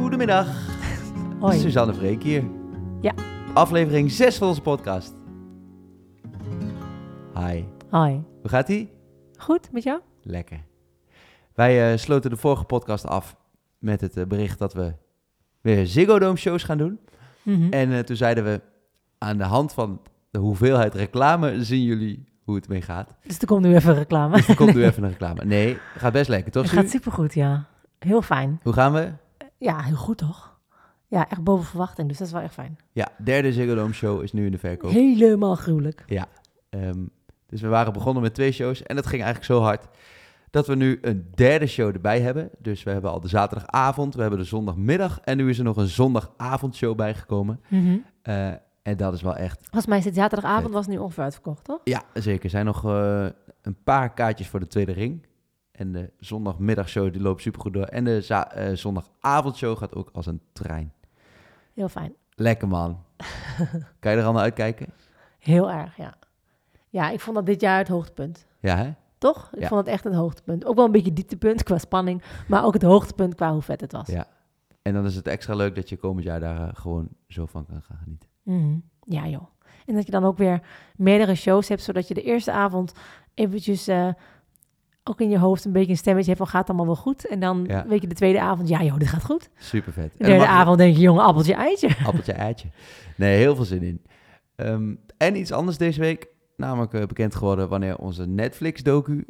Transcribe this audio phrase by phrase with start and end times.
[0.00, 0.46] Goedemiddag.
[1.40, 1.58] Hoi.
[1.58, 2.44] Suzanne Freek hier.
[3.00, 3.14] Ja.
[3.54, 5.14] Aflevering 6 van onze podcast.
[7.34, 7.64] Hi.
[7.90, 8.22] Hoi.
[8.40, 8.90] Hoe gaat ie?
[9.36, 10.00] Goed, met jou?
[10.22, 10.64] Lekker.
[11.54, 13.36] Wij eh, sloten de vorige podcast af
[13.78, 14.94] met het eh, bericht dat we
[15.60, 16.98] weer Ziggo Dome shows gaan doen.
[17.42, 17.72] Mhm.
[17.72, 18.60] En eh, toen zeiden we,
[19.18, 23.16] aan de hand van de hoeveelheid reclame zien jullie hoe het mee gaat.
[23.26, 24.36] Dus er komt nu even reclame.
[24.36, 25.44] Dus er komt nu even een reclame.
[25.44, 26.62] Nee, gaat best lekker, toch?
[26.62, 27.70] Het gaat supergoed, ja.
[28.02, 28.60] Heel fijn.
[28.62, 29.12] Hoe gaan we?
[29.58, 30.58] Ja, heel goed toch?
[31.06, 32.78] Ja, echt boven verwachting, dus dat is wel echt fijn.
[32.92, 34.90] Ja, derde Ziggo Dome show is nu in de verkoop.
[34.90, 36.04] Helemaal gruwelijk.
[36.70, 37.04] Ehm,
[37.46, 39.88] dus we waren begonnen met twee shows en dat ging eigenlijk zo hard
[40.50, 42.50] dat we nu een derde show erbij hebben.
[42.58, 45.76] Dus we hebben al de zaterdagavond, we hebben de zondagmiddag en nu is er nog
[45.76, 47.60] een zondagavondshow bijgekomen.
[47.68, 47.96] Mhm.
[48.22, 48.48] Eh,
[48.82, 51.80] en dat is wel echt, Volgens mij is het zaterdagavond was nu ongeveer uitverkocht, toch?
[51.84, 53.26] ja zeker, er zijn nog eh,
[53.62, 55.26] een paar kaartjes voor de tweede ring.
[55.72, 57.84] En de zondagmiddagshow die loopt supergoed door.
[57.84, 60.92] En de eh, zondagavondshow gaat ook als een trein.
[61.74, 62.14] Heel fijn.
[62.34, 62.98] Lekker man.
[64.00, 64.86] kan je er al naar uitkijken?
[65.38, 66.14] Heel erg, ja.
[66.88, 68.46] Ja, ik vond dat dit jaar het hoogtepunt.
[68.60, 68.92] Ja hè?
[69.18, 69.50] Toch?
[69.52, 69.68] Ik Ja.
[69.68, 70.64] vond het echt het hoogtepunt.
[70.64, 73.92] Ook wel een beetje dieptepunt qua spanning, maar ook het hoogtepunt qua hoe vet het
[73.92, 74.06] was.
[74.06, 74.26] Ja.
[74.82, 77.66] En dan is het extra leuk dat je komend jaar daar eh, gewoon zo van
[77.66, 78.28] kan gaan genieten.
[78.42, 78.76] Mhm.
[79.06, 79.46] Ja, joh.
[79.86, 80.60] En dat je dan ook weer
[80.96, 82.92] meerdere shows hebt, zodat je de eerste avond
[83.34, 84.08] eventjes eh,
[85.04, 87.26] ook in je hoofd een beetje een stemmetje hebt van gaat het allemaal wel goed.
[87.26, 87.84] En dan Ja.
[87.88, 89.48] weet je de tweede avond, ja joh, dit gaat goed.
[89.58, 90.12] Super vet.
[90.18, 91.88] De derde avond denk je, jongen, appeltje, eitje.
[92.06, 92.68] Appeltje, eitje.
[93.16, 94.02] Nee, heel veel zin in.
[94.56, 96.26] Ehm, en iets anders deze week.
[96.56, 99.26] Namelijk eh, bekend geworden wanneer onze Netflix-docu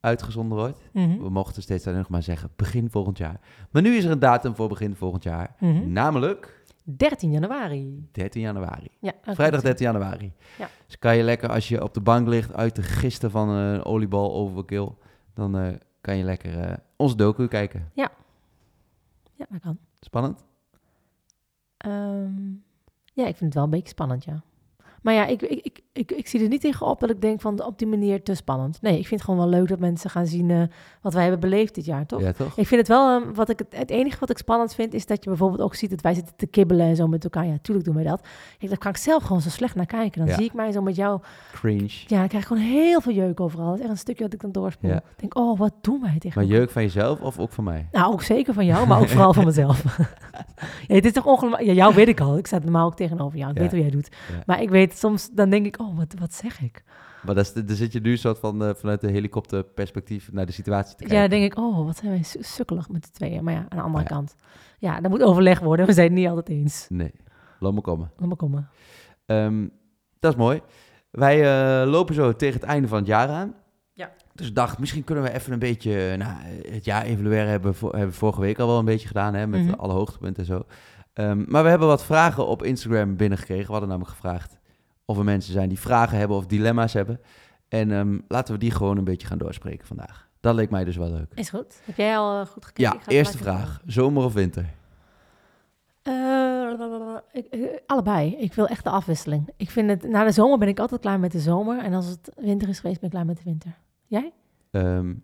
[0.00, 0.78] uitgezonden wordt.
[0.92, 1.18] Mhm.
[1.18, 3.40] We mochten steeds alleen nog maar zeggen begin volgend jaar.
[3.70, 5.54] Maar nu is er een datum voor begin volgend jaar.
[5.60, 5.92] Mhm.
[5.92, 8.08] Namelijk 13 januari.
[8.12, 8.88] 13 januari.
[9.00, 9.62] Ja, Vrijdag klopt.
[9.62, 10.32] 13 januari.
[10.58, 10.68] Ja.
[10.86, 13.84] Dus kan je lekker als je op de bank ligt uit te gisten van een
[13.84, 14.98] oliebal over een keel.
[15.34, 17.90] Dan eh, kan je lekker eh, onze docu kijken.
[17.92, 19.78] Ja, dat kan.
[20.00, 20.44] Spannend?
[21.76, 22.52] Ehm,
[23.12, 24.42] ja, ik vind het wel een beetje spannend, ja.
[25.02, 27.40] Maar ja, ik, ik, ik, ik, ik zie er niet tegen op dat ik denk
[27.40, 28.82] van op die manier te spannend.
[28.82, 30.62] Nee, ik vind het gewoon wel leuk dat mensen gaan zien eh,
[31.00, 32.20] wat wij hebben beleefd dit jaar, toch?
[32.20, 32.56] Ja, toch?
[32.58, 35.24] Ik vind het wel, ehm, wat ik het, enige wat ik spannend vind, is dat
[35.24, 37.46] je bijvoorbeeld ook ziet dat wij zitten te kibbelen en zo met elkaar.
[37.46, 38.26] Ja, tuurlijk doen wij dat.
[38.58, 40.18] Ik, daar kan ik zelf gewoon zo slecht naar kijken.
[40.20, 40.34] Dan Ja.
[40.34, 41.20] zie ik mij zo met jou.
[41.52, 41.88] Cringe.
[42.06, 43.66] Ja, dan krijg ik gewoon heel veel jeuk overal.
[43.66, 44.90] Dat is echt een stukje dat ik dan doorspoel.
[44.90, 44.96] Ja.
[44.96, 47.88] Ik denk, oh, wat doen wij tegen Maar jeuk van jezelf of ook van mij?
[47.92, 49.84] Nou, ook zeker van jou, maar ook vooral van mezelf.
[50.86, 51.64] ja, het is toch ongelooflijk.
[51.64, 52.38] Ja, jou weet ik al.
[52.38, 53.50] Ik sta normaal ook tegenover jou.
[53.50, 54.08] Ik weet wat jij doet.
[54.46, 56.82] Maar ik weet soms, dan denk ik, oh, wat, wat zeg ik?
[57.22, 60.52] Maar dat is, dan zit je nu soort van eh, vanuit de helikopterperspectief naar de
[60.52, 61.16] situatie te kijken.
[61.16, 63.44] Ja, dan denk ik, oh, wat zijn wij su- sukkelig met de tweeën.
[63.44, 64.08] Maar ja, aan de andere Ja.
[64.08, 64.34] kant.
[64.78, 65.86] Ja, er moet overleg worden.
[65.86, 66.86] We zijn het niet altijd eens.
[66.88, 67.12] Nee,
[67.58, 68.10] laat me komen.
[68.16, 68.68] Laat maar komen.
[69.26, 69.68] Ehm,
[70.20, 70.60] dat is mooi.
[71.10, 71.42] Wij
[71.82, 73.54] eh, lopen zo tegen het einde van het jaar aan.
[73.92, 74.10] Ja.
[74.34, 76.32] Dus ik dacht, misschien kunnen we even een beetje eh, nou,
[76.70, 77.48] het jaar evalueren.
[77.48, 79.72] Hebben we, vo- hebben we vorige week al wel een beetje gedaan, hè, met Mhm.
[79.74, 80.62] alle hoogtepunten en zo.
[81.12, 83.64] Ehm, maar we hebben wat vragen op Instagram binnengekregen.
[83.66, 84.58] We hadden namelijk gevraagd
[85.06, 87.20] of er mensen zijn die vragen hebben of dilemma's hebben.
[87.68, 90.28] En ehm, laten we die gewoon een beetje gaan doorspreken vandaag.
[90.40, 91.32] Dat leek mij dus wel leuk.
[91.34, 91.80] Is goed.
[91.84, 92.92] Heb jij al eh, goed gekeken?
[92.98, 93.80] Ja, eerste vraag.
[93.86, 94.70] Zomer of winter?
[96.02, 98.36] Eh, ik- eh, allebei.
[98.36, 99.48] Ik wil echt de afwisseling.
[99.56, 101.78] Ik vind het, na de zomer ben ik altijd klaar met de zomer.
[101.78, 103.70] En als het winter is geweest, ben ik klaar met de winter.
[104.06, 104.32] Jij?
[104.70, 105.14] Ehm,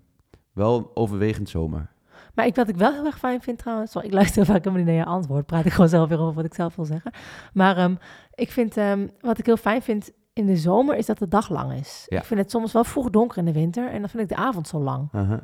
[0.53, 1.91] wel overwegend zomer.
[2.35, 4.79] Maar ik, wat ik wel heel erg fijn vind trouwens, sorry, ik luister vaak helemaal
[4.79, 7.13] niet naar je antwoord, praat ik gewoon zelf weer over wat ik zelf wil zeggen.
[7.53, 7.95] Maar ehm,
[8.35, 11.49] ik vind, ehm, wat ik heel fijn vind in de zomer, is dat de dag
[11.49, 12.07] lang is.
[12.09, 12.19] Ja.
[12.19, 14.43] Ik vind het soms wel vroeg donker in de winter en dan vind ik de
[14.43, 15.09] avond zo lang.
[15.13, 15.39] Uh-huh.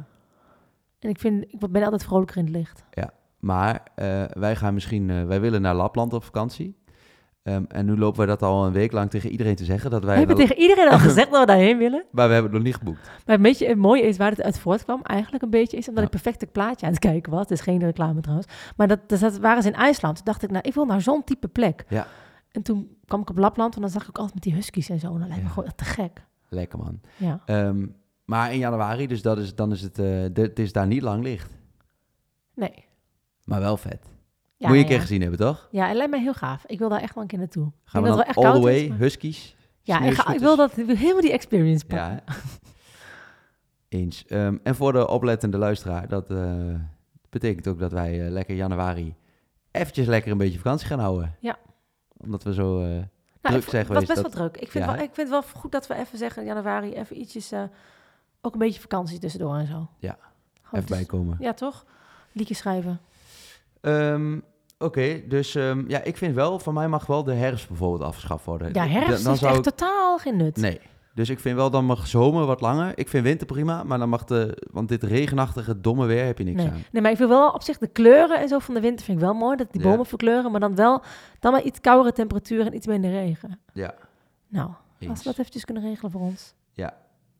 [0.98, 2.84] En ik, vind, ik ben altijd vrolijker in het licht.
[3.38, 6.77] Maar eh, wij gaan misschien, eh, wij willen naar Lapland op vakantie.
[7.48, 9.90] Ehm, en nu lopen wij dat al een week lang tegen iedereen te zeggen.
[9.90, 12.04] Dat We wij hebben wel- tegen iedereen al gezegd dat we daarheen willen.
[12.10, 13.10] Maar we hebben het nog niet geboekt.
[13.26, 15.98] Maar een beetje het mooie is waar het uit voortkwam, eigenlijk een beetje, is omdat
[15.98, 16.04] Ja.
[16.04, 17.40] ik perfect het plaatje aan het kijken was.
[17.40, 18.48] Het is geen reclame trouwens.
[18.76, 20.16] Maar dat, dus dat waren ze in IJsland.
[20.16, 21.84] Toen dacht ik, nou, ik wil naar zo'n type plek.
[21.88, 22.06] Ja.
[22.50, 24.88] En toen kwam ik op Lapland en dan zag ik ook altijd met die huskies
[24.88, 25.12] en zo.
[25.14, 26.22] En dat lijkt me gewoon te gek.
[26.48, 27.00] Lekker man.
[27.16, 27.40] Ja.
[27.46, 27.86] Ehm,
[28.24, 31.02] maar in januari, dus dat is, dan is het, eh, de- het is daar niet
[31.02, 31.50] lang licht.
[32.54, 32.84] Nee.
[33.44, 34.06] Maar wel vet.
[34.58, 35.68] Moet je een keer gezien hebben, toch?
[35.70, 36.64] Ja, het lijkt mij heel gaaf.
[36.66, 37.66] Ik wil daar echt wel een keer naartoe.
[37.66, 39.56] Ik Gaan we dan dat wel all echt the way, is, maar- huskies?
[39.82, 40.42] Ja, ik, ga, ik sneeuwscooters?
[40.42, 42.20] wil dat ik wil helemaal die experience pakken.
[42.26, 42.34] Ja,
[43.98, 44.26] eens.
[44.26, 46.74] Ehm, en voor de oplettende luisteraar, dat eh,
[47.30, 49.14] betekent ook dat wij eh, lekker januari
[49.70, 51.34] eventjes lekker een beetje vakantie gaan houden.
[51.40, 51.58] Ja.
[52.16, 52.78] Omdat we zo...
[52.78, 54.62] Nou, druk ik, zijn was geweest, best dat- wel druk.
[54.62, 56.92] Ik vind, Ja, wel, ik vind het wel goed dat we even zeggen in januari
[56.94, 57.52] even ietsjes,
[58.40, 59.88] ook een beetje vakantie tussendoor en zo.
[59.98, 60.18] Ja,
[60.62, 61.36] Gewoon even bijkomen.
[61.40, 61.84] Ja, toch?
[62.32, 63.00] Liedjes schrijven.
[63.80, 64.38] Ehm,
[64.80, 68.44] Oké, dus ehm, ja, ik vind wel, van mij mag wel de herfst bijvoorbeeld afgeschaft
[68.44, 68.72] worden.
[68.72, 70.56] Ja, herfst dan is zou echt ik- totaal geen nut.
[70.56, 70.80] Nee,
[71.14, 72.92] Dus ik vind wel, dan mag zomer wat langer.
[72.98, 74.62] Ik vind winter prima, maar dan mag de...
[74.70, 76.70] Want dit regenachtige, domme weer heb je niks Nee.
[76.70, 76.82] aan.
[76.92, 79.18] nee, maar ik vind wel op zich de kleuren en zo van de winter vind
[79.18, 79.56] ik wel mooi.
[79.56, 79.88] Dat die Ja.
[79.90, 81.02] bomen verkleuren, maar dan wel
[81.40, 83.58] dan maar iets koudere temperaturen en iets minder regen.
[83.72, 83.94] Ja,
[84.48, 85.18] Nou, als eens.
[85.18, 86.54] we dat eventjes kunnen regelen voor ons.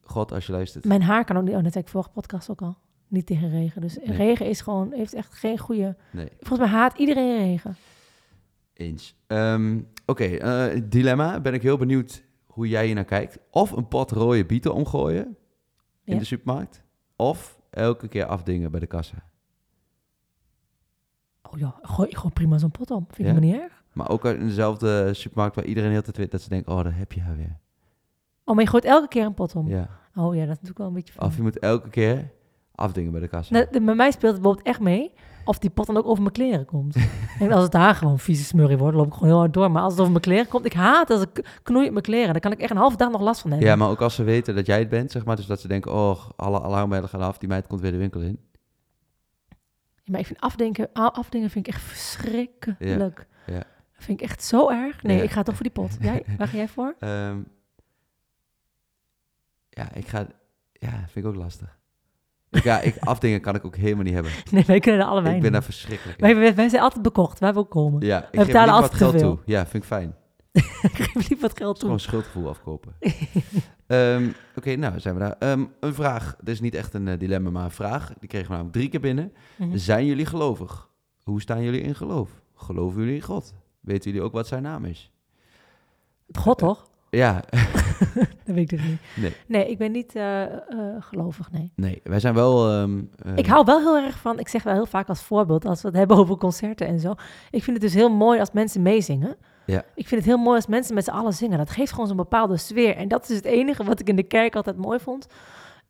[0.02, 0.85] God, als je luistert.
[0.85, 2.76] Mijn haar kan ook niet, oh, dat zei ik vorige podcast ook al,
[3.08, 3.81] niet tegen regen.
[3.81, 4.16] Dus Nee.
[4.16, 5.96] regen is gewoon, heeft echt geen goede...
[6.10, 7.76] Nee, Volgens mij haat iedereen regen.
[8.72, 9.16] eens.
[9.26, 11.40] Ehm, Oké, eh, dilemma.
[11.40, 13.38] Ben ik heel benieuwd hoe jij hier naar kijkt.
[13.50, 15.25] Of een pot rode bieten omgooien
[16.05, 16.19] in Ja.
[16.19, 16.82] de supermarkt.
[17.16, 19.16] Of elke keer afdingen bij de kassa.
[21.50, 23.04] Oh ja, gooi gewoon prima zo'n pot om.
[23.06, 23.32] Vind ik Ja?
[23.32, 23.82] helemaal niet erg.
[23.93, 26.96] Maar ook in dezelfde supermarkt waar iedereen heel tijd weet dat ze denken, oh, daar
[26.96, 27.58] heb je haar weer.
[28.44, 29.69] Oh, maar je gooit elke keer een pot om.
[29.69, 29.88] Ja.
[30.14, 31.20] Oh ja, dat is natuurlijk wel een beetje...
[31.20, 32.31] Of je moet elke keer
[32.78, 33.64] afdingen bij de kassa.
[33.70, 35.12] De- bij mij speelt het bijvoorbeeld echt mee
[35.44, 36.96] of die pot dan ook over mijn kleren komt.
[37.40, 39.70] en als het daar gewoon vieze smurrie wordt, loop ik gewoon heel hard door.
[39.70, 42.32] Maar als het over mijn kleren komt, ik haat als ik knoei op mijn kleren.
[42.32, 43.69] Dan kan ik echt een halve dag nog last van hebben.
[43.69, 45.36] Ja, maar ook als ze weten dat jij het bent, zeg maar.
[45.36, 47.38] Dus dat ze denken, oh, alle alarmbellen gaan af.
[47.38, 48.38] Die meid komt weer de winkel in.
[49.94, 52.78] Ja, maar ik vind afdenken, afdingen vind ik echt verschrikkelijk.
[53.46, 53.64] Ja, ja.
[53.94, 55.02] Dat vind ik echt zo erg.
[55.02, 55.22] Nee, Ja.
[55.22, 55.96] ik ga toch voor die pot.
[56.00, 56.94] Jij, waar ga jij voor?
[56.98, 57.38] Ehm,
[59.70, 60.26] ja, ik ga...
[60.72, 61.77] Ja, vind ik ook lastig.
[62.50, 64.32] Ik, ja, ik, afdingen kan ik ook helemaal niet hebben.
[64.50, 66.24] Nee, wij kunnen er allebei ik ben daar verschrikkelijk in.
[66.24, 68.06] wij, wij, wij zijn altijd bekocht, waar we ook komen.
[68.06, 69.38] Ja, ik We geef liever wat altijd te geld toe.
[69.44, 70.14] Ja, vind ik fijn.
[70.52, 71.84] ik geef liever wat geld toe.
[71.84, 72.92] Gewoon schuldgevoel afkopen.
[73.86, 75.36] Ehm, Oké, nou zijn we daar.
[75.38, 76.36] Ehm, een vraag.
[76.40, 78.12] Dit is niet echt een eh, dilemma, maar een vraag.
[78.18, 79.32] Die kregen we namelijk drie keer binnen.
[79.56, 79.76] Mhm.
[79.76, 80.88] Zijn jullie gelovig?
[81.22, 82.30] Hoe staan jullie in geloof?
[82.54, 83.54] Geloven jullie in God?
[83.80, 85.10] Weten jullie ook wat zijn naam is?
[86.32, 86.88] God toch?
[87.10, 87.40] Ja,
[88.44, 89.00] Dat weet ik dus niet.
[89.16, 89.32] nee.
[89.46, 90.50] Nee, ik ben niet eh, eh,
[91.00, 91.72] gelovig, nee.
[91.76, 92.70] Nee, wij zijn wel...
[92.70, 95.64] ehm, eh, Ik hou wel heel erg van, ik zeg wel heel vaak als voorbeeld,
[95.64, 97.14] als we het hebben over concerten en zo.
[97.50, 99.37] Ik vind het dus heel mooi als mensen meezingen.
[99.66, 99.84] Ja.
[99.94, 101.58] Ik vind het heel mooi als mensen met z'n allen zingen.
[101.58, 102.96] Dat geeft gewoon zo'n bepaalde sfeer.
[102.96, 105.26] En dat is het enige wat ik in de kerk altijd mooi vond.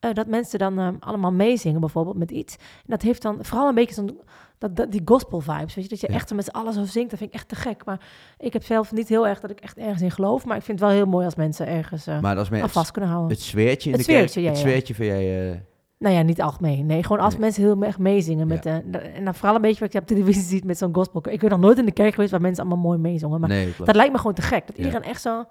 [0.00, 2.56] Eh, dat mensen dan eh, allemaal meezingen, bijvoorbeeld met iets.
[2.56, 4.20] En dat heeft dan vooral een beetje zo'n,
[4.58, 5.74] dat, dat, die gospel vibes.
[5.74, 6.14] Weet je, dat je Ja.
[6.14, 7.10] echt met z'n allen zo zingt.
[7.10, 7.84] Dat vind ik echt te gek.
[7.84, 8.00] Maar
[8.38, 10.44] ik heb zelf niet heel erg dat ik echt ergens in geloof.
[10.44, 13.10] Maar ik vind het wel heel mooi als mensen ergens maar aan het, vast kunnen
[13.10, 13.36] houden.
[13.36, 14.28] het sfeertje in Het de kerk.
[14.28, 14.60] ja, het ja.
[14.62, 15.50] sfeertje vind jij...
[15.52, 15.56] eh,
[15.98, 16.86] Nou ja, niet algemeen.
[16.86, 17.40] Nee, gewoon als Nee.
[17.42, 18.46] mensen heel erg meezingen.
[18.46, 21.22] Met, en dan vooral een beetje wat je op televisie ziet met zo'n gospel.
[21.30, 23.40] Ik ben nog nooit in de kerk geweest waar mensen allemaal mooi meezongen.
[23.40, 24.66] Maar nee, dat lijkt me gewoon te gek.
[24.66, 25.44] Dat iedereen echt zo...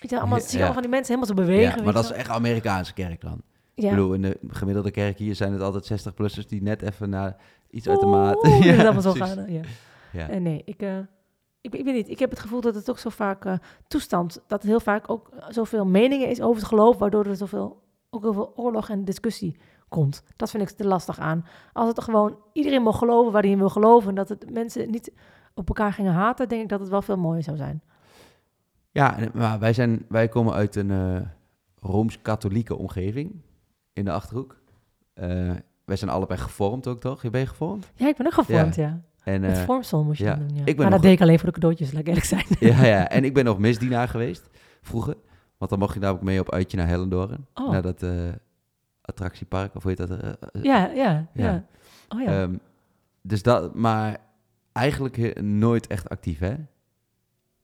[0.00, 1.78] Weet je, allemaal, zie je allemaal van die mensen helemaal zo bewegen.
[1.78, 3.40] ja, maar dat is echt Amerikaanse kerk dan.
[3.74, 3.90] Ja.
[3.90, 7.36] Ik bedoel, in de gemiddelde kerk hier zijn het altijd 60-plussers die net even naar
[7.70, 8.34] iets uit de Oeh, maat...
[8.42, 9.34] dat is allemaal zo precies.
[9.34, 9.52] gaan.
[9.52, 9.60] Ja.
[10.12, 10.28] Ja.
[10.28, 10.98] Eh, nee, ik, eh,
[11.60, 12.08] ik, ik weet niet.
[12.08, 13.54] Ik heb het gevoel dat het ook zo vaak eh,
[13.88, 14.42] toestand...
[14.46, 16.98] dat er heel vaak ook zoveel meningen is over het geloof...
[16.98, 19.56] waardoor er zoveel, ook heel veel oorlog en discussie
[19.88, 20.22] komt.
[20.36, 21.46] Dat vind ik te lastig aan.
[21.72, 24.08] Als het gewoon iedereen mag geloven waar hij in wil geloven...
[24.08, 25.12] en dat het mensen niet
[25.54, 26.48] op elkaar gingen haten...
[26.48, 27.82] denk ik dat het wel veel mooier zou zijn.
[28.90, 31.28] Ja, maar wij, zijn, wij komen uit een
[31.80, 33.42] Rooms-Katholieke omgeving
[33.94, 34.56] in de Achterhoek.
[35.14, 35.50] Eh,
[35.84, 37.22] wij zijn allebei gevormd ook, toch?
[37.22, 37.92] Je bent gevormd?
[37.94, 39.00] Ja, ik ben ook gevormd, ja.
[39.24, 40.58] En, Met eh, vormsel moest je ja, doen, ja.
[40.58, 42.44] ik ben maar nog- dat deed ik alleen voor de cadeautjes, laat ik eerlijk zijn.
[42.72, 44.48] ja, ja, en ik ben nog misdienaar geweest,
[44.82, 45.16] vroeger.
[45.58, 47.46] Want dan mocht je namelijk mee op uitje naar Hellendoorn.
[47.54, 47.70] Oh.
[47.70, 48.10] Naar dat eh,
[49.00, 50.36] attractiepark, of hoe heet dat?
[50.52, 51.26] ja, ja, ja.
[51.32, 51.64] Ja.
[52.08, 52.26] Oh ja.
[52.42, 52.54] ehm,
[53.22, 54.16] dus dat, maar
[54.72, 56.54] eigenlijk nooit echt actief, hè?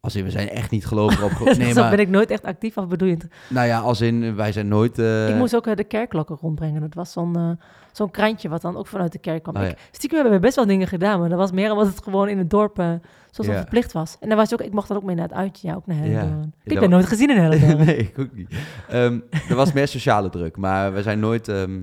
[0.01, 1.31] Als in, we zijn echt niet gelovig op...
[1.59, 3.27] Nee, Zo maar, ben ik nooit echt actief, of bedoel je het?
[3.49, 4.99] nou ja, als in, wij zijn nooit...
[4.99, 6.81] eh, Ik moest ook eh, de kerkklokken rondbrengen.
[6.81, 7.51] Dat was zo'n eh,
[7.93, 9.57] zo'n krantje wat dan ook vanuit de kerk kwam.
[9.57, 9.69] Oh, ja.
[9.69, 12.29] ik, stiekem hebben we best wel dingen gedaan, maar dat was meer omdat het gewoon
[12.29, 12.77] in het dorp
[13.31, 13.57] zoals Ja.
[13.57, 14.17] verplicht was.
[14.21, 15.97] En dan was ook, ik mocht dan ook mee naar het uitje, ja, ook naar
[15.97, 16.53] Hellendoorn.
[16.65, 17.77] Ik dat ben nooit gezien in Hellendoorn.
[17.87, 18.51] nee, ik ook niet.
[18.89, 21.49] Ehm, er was meer sociale druk, maar we zijn nooit...
[21.49, 21.81] ehm,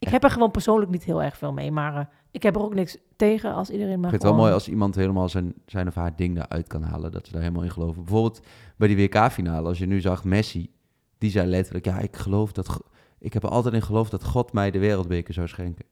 [0.00, 2.62] Ik heb er gewoon persoonlijk niet heel erg veel mee, maar eh, ik heb er
[2.62, 5.28] ook niks tegen als iedereen maar ik vind het wel gewoon- mooi als iemand helemaal
[5.28, 7.12] zijn, zijn of haar ding eruit kan halen.
[7.12, 8.04] Dat ze daar helemaal in geloven.
[8.04, 8.40] Bijvoorbeeld
[8.76, 10.70] bij die WK-finale, als je nu zag Messi,
[11.18, 12.80] die zei letterlijk, ja, ik geloof dat...
[13.18, 15.84] Ik heb er altijd in geloofd dat God mij de wereldbeker zou schenken.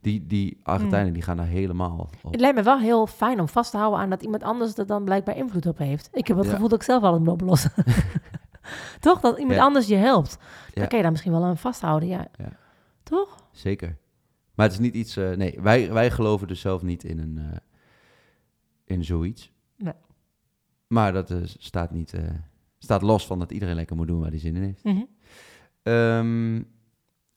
[0.00, 2.30] Die, die Argentijnen, die gaan daar helemaal op.
[2.32, 4.86] Het lijkt me wel heel fijn om vast te houden aan dat iemand anders er
[4.86, 6.08] dan blijkbaar invloed op heeft.
[6.12, 6.52] Ik heb het Ja.
[6.52, 7.72] gevoel dat ik zelf al moet oplossen.
[9.00, 9.20] Toch?
[9.20, 9.62] Dat iemand Ja.
[9.64, 10.38] anders je helpt.
[10.72, 10.86] Dan Ja.
[10.86, 12.26] kan je daar misschien wel aan vasthouden, ja.
[12.38, 12.48] Ja.
[13.02, 13.42] Toch?
[13.54, 13.96] Zeker.
[14.54, 15.16] Maar het is niet iets...
[15.16, 17.38] eh, nee, wij, wij geloven dus zelf niet in een...
[17.38, 17.56] eh,
[18.84, 19.52] in zoiets.
[19.76, 19.92] Nee.
[20.86, 22.14] Maar dat eh, staat niet...
[22.78, 24.82] staat los van dat iedereen lekker moet doen waar hij zin in heeft.
[25.82, 26.62] Ehm,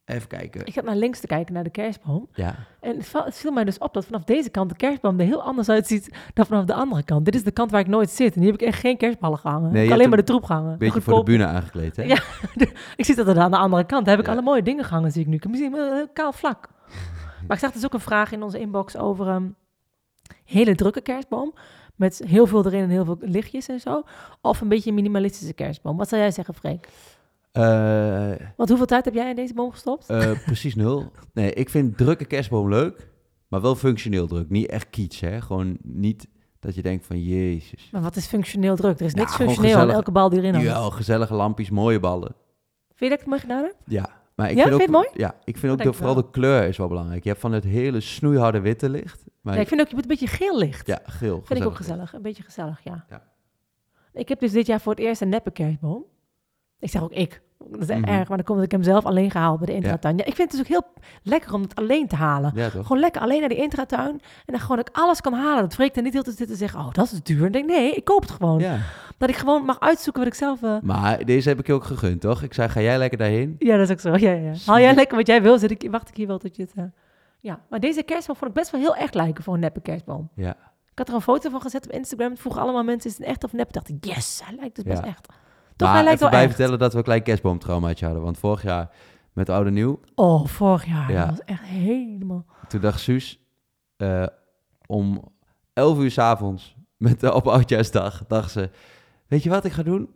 [0.07, 0.65] even kijken.
[0.65, 2.27] Ik zat naar links te kijken, naar de kerstboom.
[2.33, 5.41] Ja, En het, viel mij dus op dat vanaf deze kant de kerstboom er heel
[5.43, 7.25] anders uitziet dan vanaf de andere kant.
[7.25, 8.35] Dit is de kant waar ik nooit zit.
[8.35, 9.71] En hier heb ik echt geen kerstballen gehangen.
[9.71, 10.71] Nee, ik alleen maar de troep gehangen.
[10.71, 12.03] een beetje voor de bühne aangekleed, hè?
[12.13, 12.17] Ja.
[12.95, 14.05] Ik zit dat er aan de andere kant.
[14.05, 14.37] Daar heb ik Ja.
[14.37, 15.35] alle mooie dingen gehangen, zie ik nu.
[15.35, 16.69] Ik heb misschien een kaal vlak.
[17.47, 19.55] Maar ik zag dus ook een vraag in onze inbox over een
[20.45, 21.53] hele drukke kerstboom.
[21.95, 24.03] Met heel veel erin en heel veel lichtjes en zo.
[24.41, 25.97] Of een beetje een minimalistische kerstboom.
[25.97, 26.87] Wat zou jij zeggen, Freek?
[27.57, 30.09] Eh, Want hoeveel tijd heb jij in deze boom gestopt?
[30.09, 31.11] eh, precies nul.
[31.33, 33.07] Nee, ik vind drukke kerstboom leuk,
[33.47, 34.49] maar wel functioneel druk.
[34.49, 35.41] Niet echt kitsch, hè.
[35.41, 36.27] Gewoon niet
[36.59, 37.89] dat je denkt van, jezus.
[37.91, 38.99] Maar wat is functioneel druk?
[38.99, 39.95] Er is Ja, niks functioneel aan gezellig.
[39.95, 40.67] elke bal die erin hangt.
[40.67, 42.35] Jawel, gezellige lampjes, mooie ballen.
[42.95, 43.75] Vind je dat ik het mooi gedaan heb?
[43.85, 46.29] Ja, maar ik Ja, vind ook, vind het Ja, ik vind ook de, vooral de
[46.29, 47.23] kleur is wel belangrijk.
[47.23, 49.23] Je hebt van het hele snoeiharde witte licht.
[49.41, 50.87] Maar Ja, ik vind ook, je moet een beetje geel licht.
[50.87, 51.41] ja, geel.
[51.43, 52.13] Vind ik ook gezellig.
[52.13, 53.05] Een beetje gezellig, ja.
[53.09, 53.23] Ja.
[54.13, 56.03] Ik heb dus dit jaar voor het eerst een neppe kerstboom.
[56.79, 57.41] Ik zeg ook ik.
[57.71, 58.03] Dat is Mhm.
[58.03, 60.17] erg, maar dan komt dat ik hem zelf alleen gehaald bij de intratuin.
[60.17, 60.25] Ja.
[60.25, 62.51] ik vind het dus ook heel lekker om het alleen te halen.
[62.55, 62.85] Ja, toch?
[62.85, 64.09] Gewoon lekker alleen naar de intratuin.
[64.19, 65.61] En dan gewoon dat ik alles kan halen.
[65.63, 67.39] Dat Freek er niet heel te zitten en zeggen, oh, dat is duur.
[67.39, 68.59] En ik denk, nee, ik koop het gewoon.
[68.59, 68.77] Ja.
[69.17, 70.63] Dat ik gewoon mag uitzoeken wat ik zelf...
[70.63, 72.41] eh, Maar deze heb ik je ook gegund, toch?
[72.43, 73.55] Ik zei, ga jij lekker daarheen?
[73.59, 74.25] Ja, dat is ook zo.
[74.25, 74.51] Ja, ja.
[74.65, 76.71] Haal jij lekker wat jij wil, zit ik, wacht ik hier wel tot je het...
[76.75, 76.83] eh,
[77.39, 80.29] Ja, maar deze kerstboom vond ik best wel heel echt lijken voor een neppe kerstboom.
[80.35, 80.49] Ja.
[80.91, 82.29] Ik had er een foto van gezet op Instagram.
[82.31, 83.67] Het vroegen allemaal mensen, is het echt of nep?
[83.67, 85.27] Ik dacht ik, yes, hij lijkt dus best echt.
[85.77, 86.49] Toch, hij maar lijkt wel bij echt.
[86.55, 88.23] vertellen dat we een klein kerstboomtraumaatje hadden.
[88.23, 88.89] Want vorig jaar
[89.33, 91.11] met Oude Nieuw, Oh, vorig jaar.
[91.11, 91.19] Ja.
[91.25, 92.45] Dat was echt helemaal...
[92.67, 93.39] toen dacht Suus
[93.97, 94.23] eh,
[94.85, 95.21] om
[95.73, 98.69] 11 uur 's avonds met, de op Oudjaarsdag, dacht ze,
[99.27, 100.09] weet je wat ik ga doen?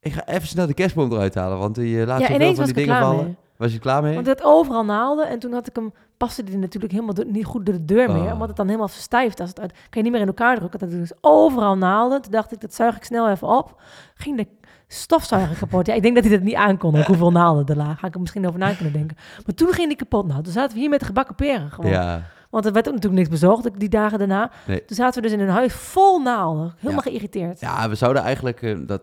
[0.00, 2.64] Ik ga even snel de kerstboom eruit halen, want die eh, laat Ja, zoveel van
[2.64, 3.24] die dingen vallen.
[3.24, 3.36] mee.
[3.56, 4.14] Was je klaar mee?
[4.14, 7.66] Want het overal naalden en toen had ik hem, paste die natuurlijk helemaal niet goed
[7.66, 8.24] door de deur meer.
[8.24, 8.32] Oh.
[8.32, 9.40] Omdat het dan helemaal verstijft.
[9.40, 10.78] Als het uit, kan je niet meer in elkaar drukken.
[10.78, 12.22] Dat dus overal naalden.
[12.22, 13.80] Toen dacht ik, dat zuig ik snel even op.
[14.14, 14.46] Ging de
[14.92, 15.86] stofzuiger kapot.
[15.86, 16.96] Ja, ik denk dat hij dat niet aankon.
[16.98, 17.96] ook Hoeveel naalden er lagen.
[17.96, 19.16] Ga ik er misschien over na kunnen denken.
[19.46, 20.26] Maar toen ging die kapot.
[20.26, 21.90] Nou, toen zaten we hier met de gebakken peren gewoon.
[21.90, 24.50] ja, Want er werd ook natuurlijk niks bezorgd die dagen daarna.
[24.66, 24.84] Nee.
[24.84, 26.74] Toen zaten we dus in een huis vol naalden.
[26.78, 27.10] Helemaal Ja.
[27.10, 27.60] geïrriteerd.
[27.60, 29.02] ja, we zouden eigenlijk, eh, dat,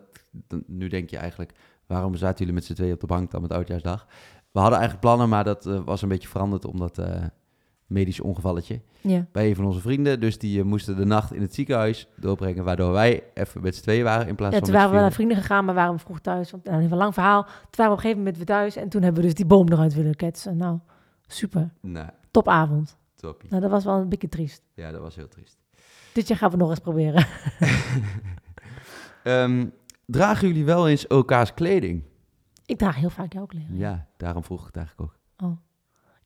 [0.67, 1.51] nu denk je eigenlijk,
[1.87, 4.05] waarom zaten jullie met z'n tweeën op de bank dan met Oudjaarsdag?
[4.51, 7.05] We hadden eigenlijk plannen, maar dat eh, was een beetje veranderd omdat eh
[7.87, 8.81] medisch ongevalletje.
[9.01, 9.25] Ja.
[9.31, 10.19] bij een van onze vrienden.
[10.19, 13.81] Dus die eh, moesten de nacht in het ziekenhuis doorbrengen, waardoor wij even met z'n
[13.81, 15.99] tweeën waren in plaats Ja, van toen waren we naar vrienden gegaan, maar waren we
[15.99, 16.51] vroeg thuis.
[16.51, 17.43] Want, nou, even een lang verhaal.
[17.43, 18.75] Toen waren we op een gegeven moment weer thuis.
[18.75, 20.57] En toen hebben we dus die boom eruit willen ketsen.
[20.57, 20.79] Nou,
[21.27, 21.69] super.
[21.81, 22.97] Nou, Topavond.
[23.15, 23.49] toppie.
[23.49, 24.61] Nou, dat was wel een beetje triest.
[24.73, 25.57] Ja, dat was heel triest.
[26.13, 27.25] Dit jaar gaan we nog eens proberen.
[29.23, 29.65] Ehm,
[30.05, 32.03] dragen jullie wel eens elkaars kleding?
[32.65, 33.77] Ik draag heel vaak jouw kleren.
[33.77, 35.17] Ja, daarom vroeg ik het eigenlijk ook.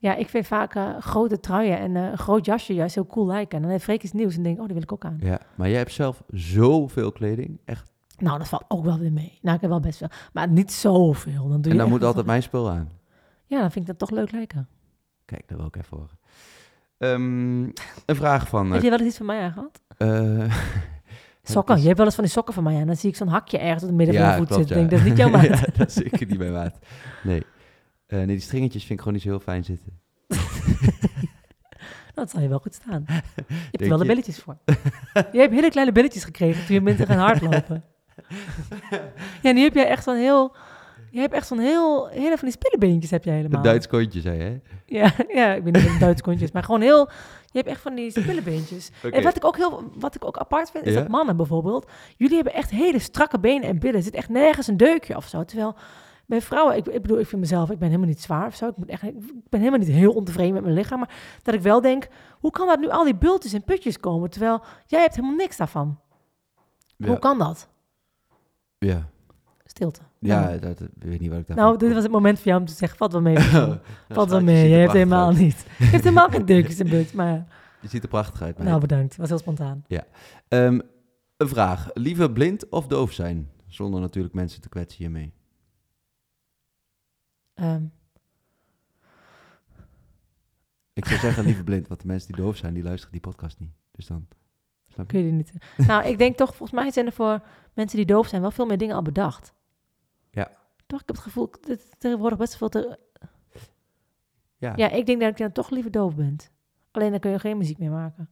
[0.01, 3.25] Ja, ik vind vaak eh, grote truien en eh, een groot jasje juist heel cool
[3.27, 3.55] lijken.
[3.55, 5.17] En dan heeft Freek iets nieuws en denk ik, oh, die wil ik ook aan.
[5.19, 7.59] Ja, maar jij hebt zelf zoveel kleding.
[7.65, 7.91] Echt.
[8.17, 9.39] Nou, dat valt ook wel weer mee.
[9.41, 10.07] Nou, ik heb wel best veel.
[10.33, 11.47] Maar niet zoveel.
[11.47, 12.89] Dan doe je En dan moet wel altijd mijn spul aan.
[13.45, 14.67] Ja, dan vind ik dat toch leuk lijken.
[15.25, 16.19] Kijk, dat wil ik even horen.
[16.97, 17.63] Ehm,
[18.05, 18.65] een vraag van...
[18.65, 19.81] Heb eh, je wel eens iets van mij aangehad?
[19.97, 20.55] eh,
[21.43, 21.79] Sokken.
[21.79, 22.87] Je hebt wel eens van die sokken van mij aan.
[22.87, 24.75] Dan zie ik zo'n hakje ergens op het midden van je voet zitten.
[24.75, 24.87] ja.
[24.87, 25.43] Denk, dat is niet jouw maat.
[25.43, 26.79] ja, dat is zeker niet mijn maat.
[27.23, 27.43] Nee.
[28.11, 29.99] Eh, nee, die stringetjes vind ik gewoon niet zo heel fijn zitten.
[32.13, 33.03] Dat zal je wel goed staan.
[33.07, 34.09] Je hebt er wel de je?
[34.09, 34.57] billetjes voor.
[35.31, 37.83] je hebt hele kleine billetjes gekregen toen je bent gaan hardlopen.
[39.43, 40.55] ja, nu heb je echt zo'n heel...
[41.11, 42.07] Je hebt echt zo'n heel...
[42.07, 43.57] Hele van die spillebeentjes heb je helemaal.
[43.57, 44.59] Een Duits kontje, zei je, hè?
[44.85, 47.09] Ja, ja, ik weet niet of het Duits kontjes, maar gewoon heel...
[47.45, 48.91] Je hebt echt van die spillebeentjes.
[49.11, 50.99] En wat ik ook heel, wat ik ook apart vind, is Ja?
[50.99, 53.95] dat mannen bijvoorbeeld, jullie hebben echt hele strakke benen en billen.
[53.95, 55.43] Er zit echt nergens een deukje of zo.
[55.43, 55.75] Terwijl
[56.31, 58.67] bij vrouwen, ik, ik bedoel, ik vind mezelf, ik ben helemaal niet zwaar of zo.
[58.67, 60.99] Ik, moet echt, ik ben helemaal niet heel ontevreden met mijn lichaam.
[60.99, 62.07] Maar dat ik wel denk,
[62.39, 64.29] hoe kan dat nu al die bultjes en putjes komen?
[64.29, 65.99] Terwijl jij hebt helemaal niks daarvan.
[66.97, 67.07] Ja.
[67.07, 67.69] Hoe kan dat?
[68.77, 69.09] Ja,
[69.65, 70.01] Stilte.
[70.19, 72.47] ja Nou, dat, ik weet niet wat ik daar nou, dit was het moment voor
[72.47, 73.39] jou om te zeggen, valt wel mee.
[74.09, 75.65] valt wel mee, je hebt helemaal niet.
[75.77, 77.45] Je hebt helemaal geen deukjes en bultjes, maar ja.
[77.81, 78.57] Je ziet er prachtig uit.
[78.57, 79.15] nou bedankt.
[79.15, 79.83] was heel spontaan.
[80.47, 80.79] Ehm,
[81.37, 81.89] een vraag.
[81.93, 83.49] Liever blind of doof zijn?
[83.67, 85.33] Zonder natuurlijk mensen te kwetsen hiermee.
[87.61, 87.83] Ehm,
[90.93, 93.59] Ik zou zeggen liever blind, want de mensen die doof zijn, die luisteren die podcast
[93.59, 93.71] niet.
[93.91, 94.27] Dus dan...
[94.87, 95.17] Snap je?
[95.17, 95.53] kun je niet...
[95.77, 97.41] nou, ik denk toch, volgens mij zijn er voor
[97.73, 99.53] mensen die doof zijn wel veel meer dingen al bedacht.
[100.31, 100.47] Ja.
[100.87, 102.99] Toch, ik heb het gevoel dat er tegenwoordig best veel te...
[104.57, 104.73] Ja.
[104.75, 106.35] Ja, ik denk dat ik dan toch liever doof ben.
[106.91, 108.29] Alleen dan kun je geen muziek meer maken,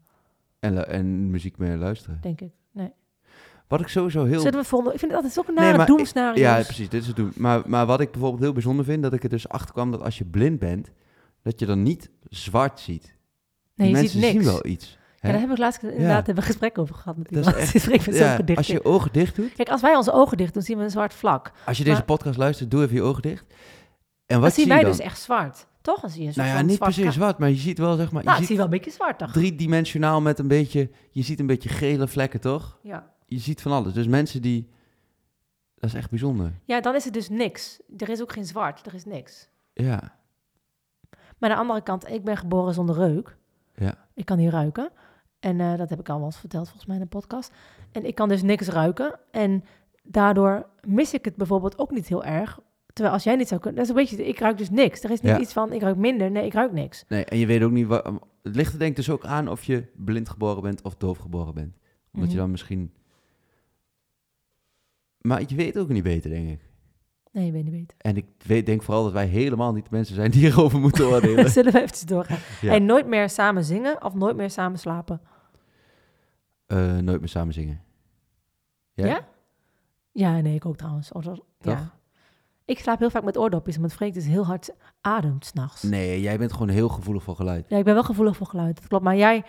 [0.59, 2.21] En, en muziek meer luisteren.
[2.21, 2.53] denk ik.
[2.71, 2.93] Nee.
[3.69, 4.39] Wat ik sowieso heel...
[4.41, 4.93] Zullen we volgende...
[4.93, 6.39] Ik vind het altijd zo'n Nee, nare maar doemscenario's.
[6.39, 6.89] Ja, precies.
[6.89, 7.31] Dit is het doen.
[7.35, 10.01] Maar, maar wat ik bijvoorbeeld heel bijzonder vind, dat ik er dus achter kwam dat
[10.01, 10.91] als je blind bent,
[11.43, 13.15] dat je dan niet zwart ziet.
[13.75, 14.33] Nee, je mensen ziet niks.
[14.43, 14.97] zien wel iets.
[15.21, 17.73] Ja, daar heb ik laatst inderdaad hebben we een gesprek over gehad met Dat iemand.
[17.75, 20.53] is echt- met ja, als je ogen dicht doet, Kijk, als wij onze ogen dicht
[20.53, 21.51] doen, zien we een zwart vlak.
[21.65, 23.45] als je deze podcast luistert, doe even je ogen dicht.
[24.25, 24.95] En wat zien zie wij je dan?
[24.97, 25.67] dus echt zwart.
[25.81, 26.03] Toch?
[26.07, 28.11] Zie je een soort nou ja, niet zwart ka- zwart, maar je ziet wel, zeg
[28.11, 29.31] maar, Nou, je ziet wel een beetje zwart, toch?
[29.31, 32.77] driedimensionaal met een beetje, je ziet een beetje gele vlekken, toch?
[32.83, 33.11] Ja.
[33.29, 33.93] Je ziet van alles.
[33.93, 34.69] Dus mensen die,
[35.75, 36.51] dat is echt bijzonder.
[36.65, 37.79] ja, dan is het dus niks.
[37.97, 39.49] Er is ook geen zwart, er is niks.
[39.73, 40.17] Ja,
[41.37, 43.37] Maar aan de andere kant, ik ben geboren zonder reuk.
[43.75, 44.07] ja.
[44.13, 44.91] Ik kan niet ruiken.
[45.39, 47.51] En eh, dat heb ik al wel eens verteld volgens mij in een podcast.
[47.91, 49.19] En ik kan dus niks ruiken.
[49.31, 49.63] En
[50.03, 52.59] daardoor mis ik het bijvoorbeeld ook niet heel erg
[52.93, 55.03] Terwijl als jij niet zou kunnen, dat is een beetje, ik ruik dus niks.
[55.03, 55.39] Er is niet Ja.
[55.39, 56.31] iets van, ik ruik minder.
[56.31, 57.05] Nee, ik ruik niks.
[57.07, 57.87] Nee, en je weet ook niet...
[57.87, 58.05] Wat,
[58.43, 61.17] het ligt er denk ik dus ook aan of je blind geboren bent of doof
[61.17, 61.77] geboren bent.
[62.13, 62.43] Omdat je Mhm.
[62.43, 62.93] dan misschien...
[65.21, 66.59] Maar je weet ook niet beter, denk ik.
[67.31, 67.97] Nee, je weet niet beter.
[67.97, 71.05] En ik weet, denk vooral dat wij helemaal niet de mensen zijn die hierover moeten
[71.11, 71.49] oordelen.
[71.49, 72.37] Zullen we even doorgaan?
[72.61, 72.73] Ja.
[72.73, 75.21] En nooit meer samen zingen of nooit meer samen slapen?
[76.65, 77.81] Eh, nooit meer samen zingen.
[78.93, 79.27] Ja?
[80.11, 81.09] Ja, nee, ik ook trouwens.
[81.09, 81.97] Dat- ja.
[82.65, 84.69] Ik slaap heel vaak met oordopjes, omdat Freek dus heel hard
[85.01, 85.83] ademt s'nachts.
[85.83, 87.65] Nee, jij bent gewoon heel gevoelig voor geluid.
[87.69, 89.03] Ja, ik ben wel gevoelig voor geluid, dat klopt.
[89.03, 89.43] Maar jij,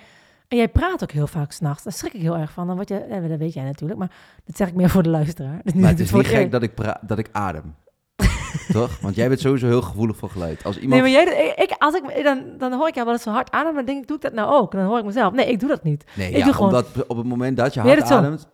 [0.51, 1.83] en jij praat ook heel vaak s'nachts.
[1.83, 2.67] Daar schrik ik heel erg van.
[2.67, 4.11] Dan word je, dat weet jij natuurlijk, maar
[4.45, 5.61] dat zeg ik meer voor de luisteraar.
[5.75, 6.73] Maar het is niet gek dat ik,
[7.07, 7.75] dat ik adem.
[8.73, 8.99] Toch?
[9.01, 10.65] Want jij bent sowieso heel gevoelig voor geluid.
[10.65, 11.01] Als Nee, iemand...
[11.03, 13.75] maar jij, ik, als ik, dan, dan hoor ik jou wel eens zo hard ademen,
[13.75, 14.73] dan denk ik, doe ik dat nou ook?
[14.73, 16.05] En dan hoor ik mezelf, nee, ik doe dat niet.
[16.15, 18.49] Nee, Ik ja, doe gewoon- omdat op het moment dat je hard ademt...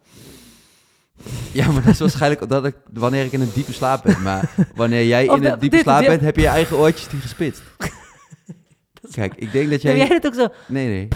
[1.53, 4.23] Ja, maar dat is waarschijnlijk omdat ik, wanneer ik in een diepe slaap ben.
[4.23, 6.49] Maar wanneer jij Of in dat- een diepe dit- slaap dit- bent, heb je je
[6.49, 7.63] eigen oortjes die gespitst.
[9.15, 10.07] Kijk, ik denk dat Jij jij...
[10.07, 10.49] jij doet ook zo.
[10.67, 11.09] Nee, nee.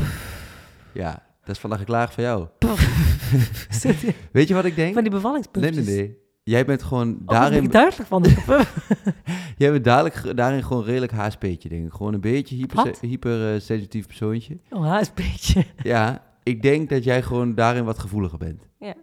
[0.95, 2.47] Ja, dat is vandaag geklaagd van jou.
[4.33, 4.93] Weet je wat ik denk?
[4.95, 5.87] van die Nee, bevallingspuntjes.
[5.87, 6.19] nee, nee.
[6.43, 7.69] Jij bent gewoon Oh, ben daarin...
[7.69, 8.25] duidelijk van.
[9.57, 11.93] Jij bent dadelijk, daarin gewoon redelijk HSP'tje, denk ik.
[11.93, 13.01] Gewoon een beetje hyper, Wat?
[13.01, 14.59] hyper sensitief persoontje.
[14.71, 15.65] oh, beetje.
[15.83, 18.69] Ja, ik denk dat jij gewoon daarin wat gevoeliger bent.
[18.79, 18.95] Ja.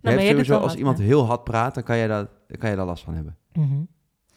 [0.00, 1.04] Nou, maar jij sowieso, als wat, iemand ja.
[1.04, 3.36] heel hard praat, dan kan je daar, dan kan je daar last van hebben.
[3.52, 3.82] Mhm.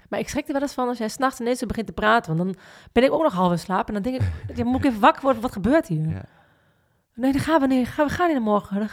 [0.10, 2.36] Maar ik schrik er wel eens van als jij s'nachts ineens begint te praten.
[2.38, 2.62] Want dan
[2.92, 3.88] ben ik ook nog half in slaap.
[3.88, 5.42] En dan denk ik, ja, moet ik even wakker worden?
[5.42, 6.10] Wat gebeurt hier?
[6.10, 6.26] Ja.
[7.20, 7.88] Nee, dan gaan we niet.
[7.88, 8.90] Gaan we gaan niet naar morgen.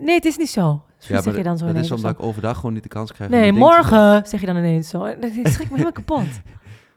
[0.00, 0.84] Nee, het is niet zo.
[0.98, 2.20] Zo Ja, zeg je dan zo dat is omdat zo.
[2.20, 3.30] ik overdag gewoon niet de kans krijg.
[3.30, 4.98] om Nee, te morgen, zeg je dan ineens zo.
[5.18, 6.26] Dan schrik ik me helemaal kapot.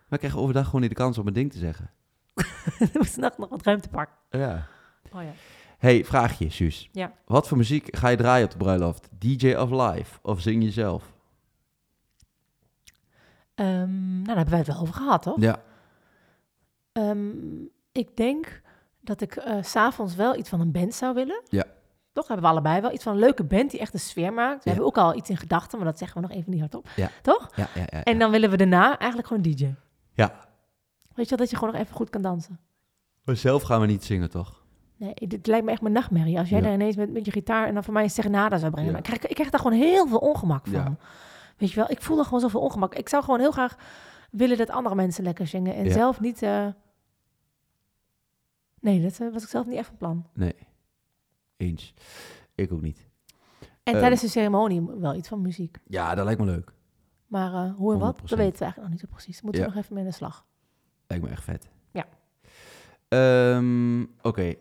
[0.10, 1.90] Maar ik krijg overdag gewoon niet de kans om mijn ding te zeggen.
[2.80, 4.16] Dan moet s'nachts nog wat ruimte pakken.
[4.30, 4.68] Ja.
[5.14, 5.32] Oh ja.
[5.78, 6.90] hey, vraagje, Suus.
[6.92, 7.12] Ja.
[7.26, 9.10] Wat voor muziek ga je draaien op de bruiloft?
[9.20, 10.20] DJ of live?
[10.22, 11.14] Of zing je zelf?
[13.56, 15.40] Ehm, nou, daar hebben wij het wel over gehad, toch?
[15.42, 15.62] Ja.
[16.92, 17.28] Ehm,
[17.92, 18.62] ik denk
[19.06, 21.42] dat ik eh, s s'avonds wel iets van een band zou willen.
[21.50, 21.64] Ja.
[22.14, 24.64] Toch hebben we allebei wel iets van een leuke band die echt een sfeer maakt.
[24.64, 24.76] We Ja.
[24.76, 26.88] hebben ook al iets in gedachten, maar dat zeggen we nog even niet hardop.
[26.96, 27.10] Ja.
[27.22, 27.50] Toch?
[27.56, 28.04] Ja, ja, ja.
[28.04, 29.74] En dan willen we daarna eigenlijk gewoon DJ.
[30.14, 30.34] Ja.
[31.14, 32.60] Weet je wel, dat je gewoon nog even goed kan dansen.
[33.24, 34.64] Maar zelf gaan we niet zingen, toch?
[34.98, 36.38] Nee, dit lijkt me echt mijn nachtmerrie.
[36.40, 38.72] Als jij daar ineens met, met je gitaar en dan voor mij een serenade zou
[38.72, 38.92] brengen.
[38.92, 40.98] Maar ik, krijg, ik krijg daar gewoon heel veel ongemak van.
[41.58, 42.96] Weet je wel, ik voel er gewoon zoveel ongemak.
[42.96, 43.76] Ik zou gewoon heel graag
[44.32, 45.76] willen dat andere mensen lekker zingen.
[45.76, 46.42] En zelf niet...
[46.42, 46.66] eh,
[48.86, 50.28] Nee, dat eh, was ik zelf niet echt van plan.
[50.34, 50.56] Nee.
[51.58, 51.94] Eens.
[52.56, 53.08] Ik ook niet.
[53.84, 54.00] En Eh.
[54.00, 55.78] tijdens de ceremonie wel iets van muziek.
[55.88, 56.72] Ja, dat lijkt me leuk.
[57.28, 58.30] Maar eh, hoe en wat, 100%.
[58.30, 59.42] dat weten we eigenlijk nog niet zo precies.
[59.42, 59.68] Moeten Ja.
[59.68, 60.46] we nog even mee aan de slag.
[61.08, 61.70] Lijkt me echt vet.
[61.92, 62.06] Ja.
[63.08, 64.54] Ehm, Oké.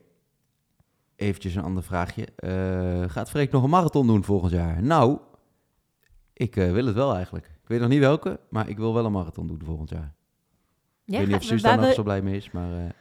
[1.16, 2.24] Eventjes een ander vraagje.
[2.36, 4.82] Eh, gaat Freek nog een marathon doen volgend jaar?
[4.82, 5.18] Nou,
[6.32, 7.46] ik wil het wel eigenlijk.
[7.62, 10.14] Ik weet nog niet welke, maar ik wil wel een marathon doen volgend jaar.
[11.04, 12.94] ik weet niet of Suus daar nog zo blij mee is, maar...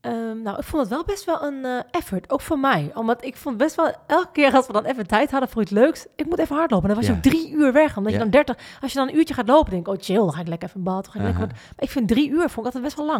[0.00, 2.90] eh, Ehm, nou, ik vond het wel best wel een eh, effort, ook voor mij.
[2.94, 5.70] Omdat ik vond best wel, elke keer als we dan even tijd hadden voor iets
[5.70, 6.88] leuks, ik moet even hardlopen.
[6.88, 7.18] En dan was je Ja.
[7.18, 8.18] ook drie uur weg, omdat Ja.
[8.18, 10.32] je dan dertig, als je dan een uurtje gaat lopen, denk ik, oh chill, dan
[10.32, 11.04] ga ik lekker even in bad.
[11.04, 13.06] dan Ga ik lekker wat- Maar ik vind drie uur, vond ik altijd best wel
[13.06, 13.18] lang.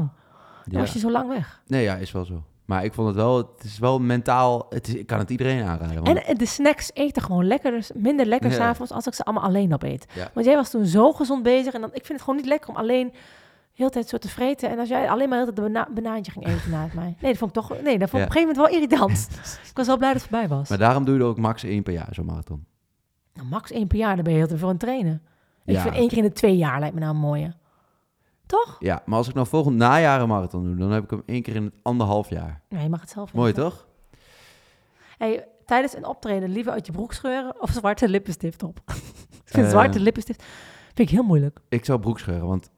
[0.64, 0.78] Dan ja.
[0.78, 1.60] was je zo lang weg.
[1.66, 2.42] Nee, ja, is wel zo.
[2.64, 5.62] Maar ik vond het wel, het is wel mentaal, het is, ik kan het iedereen
[5.64, 6.04] aanraden.
[6.04, 8.56] Want, En de snacks eten gewoon lekker, dus minder lekker Ja.
[8.56, 10.06] s'avonds als ik ze allemaal alleen opeet.
[10.14, 10.30] Ja.
[10.34, 12.68] Want jij was toen zo gezond bezig en dan, ik vind het gewoon niet lekker
[12.70, 13.12] om alleen
[13.72, 14.70] heel de tijd zo te vreten.
[14.70, 17.04] En als jij alleen maar heel de bana- banaantje ging eten naast mij.
[17.20, 18.40] Nee, dat vond ik toch, nee, dat vond ik Ja.
[18.40, 18.68] op een gegeven moment wel
[19.08, 19.28] irritant.
[19.70, 20.68] ik was wel blij dat het voorbij was.
[20.68, 22.66] maar daarom doe je er ook max één per jaar, zo'n marathon.
[23.34, 25.22] Nou, max één per jaar, dan ben je heel te veel aan het trainen.
[25.64, 25.82] Ik Ja.
[25.82, 27.54] vind één keer in de twee jaar lijkt me nou een mooie.
[28.46, 28.76] Toch?
[28.78, 31.42] Ja, maar als ik nou volgend najaar een marathon doe, dan heb ik hem één
[31.42, 32.62] keer in het anderhalf jaar.
[32.68, 33.86] Nee, je mag het zelf Mooi toch?
[35.18, 38.80] Hey, tijdens een optreden liever uit je broek scheuren of zwarte lippenstift op?
[39.44, 39.70] ik vind Eh.
[39.72, 40.42] zwarte lippenstift
[40.94, 41.58] vind ik heel moeilijk.
[41.68, 42.70] Ik zou broek scheuren, want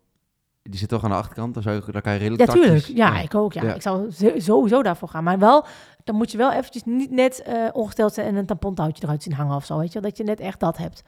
[0.62, 1.54] die zit toch aan de achterkant.
[1.54, 2.74] Dan, zou je, dan kan je Ja, redelijk tuurlijk.
[2.78, 3.52] tactisch- Ja, ik ook.
[3.52, 3.62] Ja.
[3.62, 3.74] Ja.
[3.74, 5.24] Ik zou zo- sowieso daarvoor gaan.
[5.24, 5.64] Maar wel,
[6.04, 9.32] dan moet je wel eventjes niet net eh, ongesteld zijn en een tampontouwtje eruit zien
[9.34, 9.78] hangen of zo.
[9.78, 11.02] Weet je, dat je net echt dat hebt.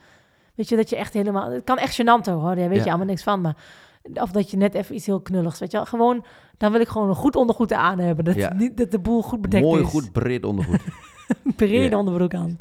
[0.55, 1.51] Weet je, dat je echt helemaal...
[1.51, 2.83] Het kan echt gênant hoor, daar weet Ja.
[2.85, 3.40] je allemaal niks van.
[3.40, 3.57] Maar,
[4.14, 5.87] of dat je net even iets heel knulligs, weet je wel.
[5.87, 6.25] Gewoon,
[6.57, 8.25] dan wil ik gewoon een goed ondergoed aan hebben.
[8.25, 8.53] Dat, Ja.
[8.53, 9.88] niet, dat de boel goed bedekt Mooi, is.
[9.88, 10.81] goed, breed ondergoed.
[11.57, 11.99] brede Ja.
[11.99, 12.57] onderbroek aan.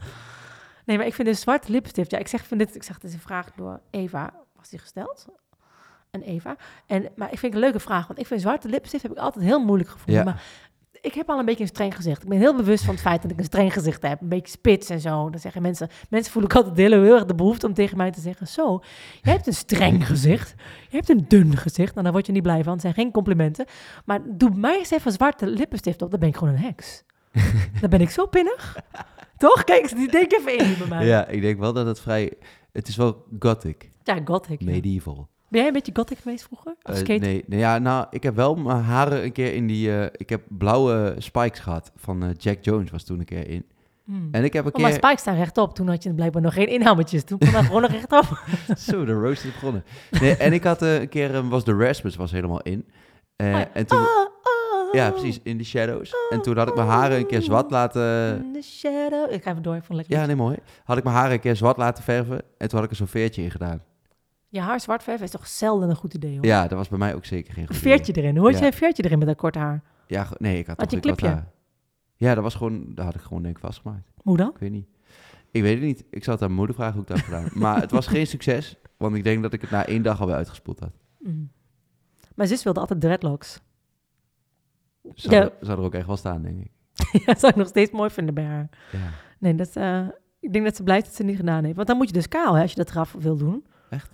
[0.86, 2.12] Nee, maar ik vind de zwarte lipstift...
[2.12, 4.34] Ja, ik zeg, vind dit, ik zeg, dit is een vraag door Eva.
[4.56, 5.26] Was die gesteld?
[6.13, 6.56] En Eva.
[6.86, 8.08] En, maar ik vind het een leuke vraag.
[8.08, 10.15] Want ik vind zwarte lipstift heb ik altijd heel moeilijk gevonden.
[10.15, 10.23] Ja.
[10.23, 10.43] Maar
[11.02, 12.23] ik heb al een beetje een streng gezicht.
[12.23, 14.21] Ik ben heel bewust van het feit dat ik een streng gezicht heb.
[14.21, 15.30] Een beetje spits en zo.
[15.30, 15.89] Dan zeggen mensen...
[16.10, 18.47] Mensen voelen ook altijd heel, heel erg de behoefte om tegen mij te zeggen...
[18.47, 18.82] Zo,
[19.21, 20.54] jij hebt een streng gezicht.
[20.89, 21.91] Je hebt een dun gezicht.
[21.91, 22.71] Nou, daar word je niet blij van.
[22.73, 23.65] Het zijn geen complimenten.
[24.06, 26.12] Maar doe mij eens even zwarte lippenstift op.
[26.12, 27.04] Dan ben ik gewoon een heks.
[27.82, 28.78] dan ben ik zo pinnig.
[29.38, 29.63] Toch?
[29.63, 31.06] Kijk, die denk even in bij mij.
[31.06, 32.34] ja, ik denk wel dat het vrij...
[32.71, 34.62] Het is wel gothic, Ja, gothic.
[34.62, 35.28] medieval.
[35.54, 36.76] Ben jij een beetje gothic geweest vroeger?
[36.84, 37.26] Of Eh, skate?
[37.26, 39.98] nee, nee, ja, nou, ik heb wel mijn haren een keer in die...
[40.00, 43.66] eh, ik heb blauwe spikes gehad van eh, Jack Jones was toen een keer in.
[44.06, 44.28] Hmm.
[44.32, 45.00] En ik heb een Oh, maar keer...
[45.00, 45.76] spikes staan rechtop.
[45.76, 47.24] Toen had je blijkbaar nog geen inhammetjes.
[47.24, 48.44] Toen kon dat gewoon nog rechtop.
[48.78, 49.84] Zo, de roast is begonnen.
[50.22, 51.36] Nee, en ik had een keer...
[51.36, 52.86] eh, was de Rasmus was helemaal in.
[53.38, 53.70] Oh ja.
[53.74, 53.98] En toen...
[54.00, 56.13] Ah, ah, Ja, precies, in de shadows.
[56.30, 58.36] En toen had ik mijn haren een keer zwart laten...
[58.46, 59.32] In the shadow.
[59.32, 60.18] Ik ga even door, ik vond het lekker.
[60.18, 60.58] Ja, nee, mooi.
[60.84, 62.42] Had ik mijn haren een keer zwart laten verven.
[62.58, 63.82] En toen had ik er zo'n veertje in gedaan.
[64.54, 66.46] Je haar zwart verven is toch zelden een goed idee, hoor.
[66.46, 68.36] Ja, dat was bij mij ook zeker geen goed veertje erin.
[68.36, 68.60] Hoe had Ja.
[68.60, 69.84] jij een veertje erin met dat kort haar?
[70.08, 71.28] Ja, nee, ik had, Had je een clipje?
[71.28, 71.48] haar.
[72.16, 72.86] Ja, dat was gewoon...
[72.96, 74.12] Dat had ik gewoon denk ik vastgemaakt.
[74.22, 74.50] Hoe dan?
[74.50, 74.88] Ik weet niet.
[75.52, 76.04] Ik weet het niet.
[76.10, 77.50] Ik zal het aan mijn moeder vragen hoe ik dat heb gedaan.
[77.62, 78.76] Maar het was geen succes.
[78.98, 80.92] Want ik denk dat ik het na één dag alweer uitgespoeld had.
[81.20, 81.52] Mm.
[82.36, 83.62] Mijn zus wilde altijd dreadlocks.
[85.13, 85.42] Zou, Ja.
[85.42, 86.72] er, zou er ook echt wel staan, denk ik.
[87.26, 88.70] ja, zou ik nog steeds mooi vinden bij haar.
[88.92, 89.10] Ja.
[89.39, 90.08] Nee, dat, eh,
[90.39, 91.76] ik denk dat ze blij is dat ze het niet gedaan heeft.
[91.76, 93.66] Want dan moet je dus kaal, hè, als je dat eraf wil doen.
[93.89, 94.12] Echt?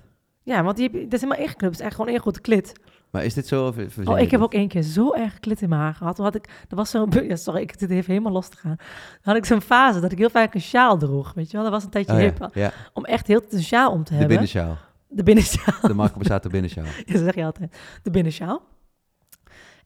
[0.50, 1.72] Ja, want die heb, je- dat is helemaal ingeknipt.
[1.72, 2.74] Het is echt gewoon één grote klit.
[3.12, 3.68] Maar is dit zo?
[3.68, 3.76] Of
[4.08, 6.16] Oh, ik heb ook één keer zo erg klit in mijn haar gehad.
[6.16, 8.76] Toen had ik, er was zo'n, ja, sorry, ik zit even helemaal los te gaan.
[8.78, 8.88] Dan
[9.22, 11.64] had ik zo'n fase dat ik heel vaak een sjaal droeg, weet je wel.
[11.64, 14.04] Dat was een tijdje Oh, hip, ja, om echt heel de een sjaal om te
[14.04, 14.28] de hebben.
[14.28, 14.78] binnensjaal.
[15.08, 15.80] De binnensjaal.
[15.82, 16.86] De Marco Borsato binnensjaal.
[17.06, 17.78] Ja, dat zeg je altijd.
[18.04, 18.62] De binnensjaal.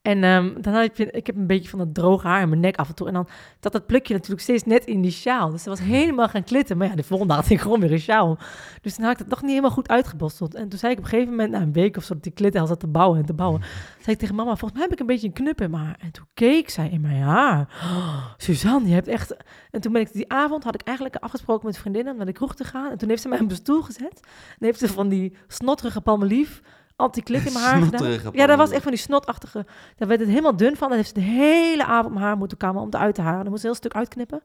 [0.03, 2.61] En ehm, dan had ik, ik heb een beetje van dat droge haar in mijn
[2.61, 3.07] nek af en toe.
[3.07, 3.27] En dan
[3.59, 5.49] zat dat plukje natuurlijk steeds net in die sjaal.
[5.49, 6.77] Dus dat was helemaal gaan klitten.
[6.77, 8.37] Maar ja, de volgende dag had ik gewoon weer een sjaal.
[8.81, 10.55] Dus dan had ik het nog niet helemaal goed uitgebosteld.
[10.55, 12.31] En toen zei ik op een gegeven moment, na een week of zo, dat die
[12.31, 13.61] klit al zat te bouwen en te bouwen.
[13.99, 15.97] zei ik tegen mama, volgens mij heb ik een beetje een knup in mijn haar.
[15.99, 17.67] En toen keek zij in mijn haar.
[17.83, 19.35] Oh, Suzanne, je hebt echt...
[19.71, 22.33] En toen ben ik die avond, had ik eigenlijk afgesproken met vriendinnen om naar de
[22.33, 22.91] kroeg te gaan.
[22.91, 24.19] En toen heeft ze mij op een stoel gezet.
[24.59, 26.61] En heeft ze van die snotterige palmelief
[26.95, 28.31] anti-klit in mijn haar gedaan.
[28.33, 29.65] Ja, dat was echt van die snotachtige...
[29.97, 30.87] Daar werd het helemaal dun van.
[30.87, 33.41] Dan heeft ze de hele avond mijn haar moeten kammen om het uit te halen.
[33.41, 34.41] Dan moest ze een heel stuk uitknippen.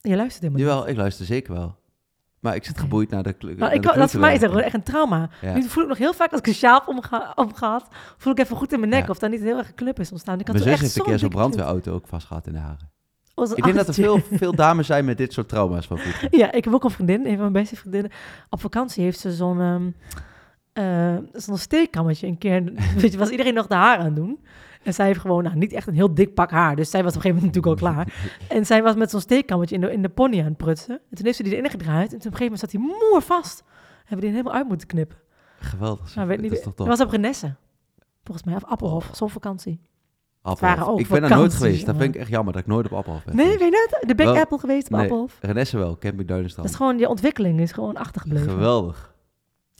[0.00, 0.72] Je luistert helemaal niet.
[0.72, 1.76] Jawel, ik luister zeker wel.
[2.40, 4.50] Maar ik zit geboeid naar de klu- Nou, dat is voor mij is dat kleuterwerk.
[4.50, 5.28] gewoon echt een trauma.
[5.40, 5.54] Ja.
[5.54, 8.56] Nu voel ik nog heel vaak als ik een sjaal omga- omgehad, voel ik even
[8.56, 9.08] goed in mijn nek Ja.
[9.10, 10.40] of daar niet heel erg een club is ontstaan.
[10.40, 12.58] Ik had Mijn zus echt heeft een keer zo'n brandweerauto ook vast gehad in de
[12.58, 12.90] haren.
[13.54, 15.98] Ik denk dat er veel, veel dames zijn met dit soort trauma's van.
[16.30, 18.10] Ja, ik heb ook een vriendin, een van mijn beste vriendinnen.
[18.50, 19.94] Op vakantie heeft ze zo'n
[21.32, 22.62] zo'n steekkammetje een keer.
[23.00, 24.44] Weet je, was iedereen nog de haar aan het doen.
[24.82, 26.76] En zij heeft gewoon nou, niet echt een heel dik pak haar.
[26.76, 28.30] Dus zij was op een gegeven moment natuurlijk al klaar.
[28.56, 30.94] En zij was met zo'n steekkammetje in de, in de pony aan het prutsen.
[31.10, 32.12] En toen heeft ze die erin gedraaid.
[32.12, 33.64] En toen op een gegeven moment zat hij moer vast.
[34.04, 35.16] Hebben die helemaal uit moeten knippen.
[35.60, 36.14] Geweldig.
[36.16, 36.96] Maar weet niet, dat is toch dat tof.
[36.96, 37.54] was op Renesse.
[38.24, 39.80] Volgens mij, of Appelhof, zo'n vakantie.
[40.42, 41.00] Appelhof.
[41.00, 41.86] Ik ben er nooit geweest.
[41.86, 44.08] Dat vind ik echt jammer dat ik nooit op Appelhof ben Nee, weet je dat?
[44.08, 45.02] De Big Wel- Apple geweest op nee.
[45.02, 45.38] Appelhof.
[45.40, 46.68] Renesse wel, Camping Dat Duinenstrand.
[46.68, 48.50] is gewoon, je ontwikkeling is gewoon achtergebleven.
[48.50, 49.14] Geweldig.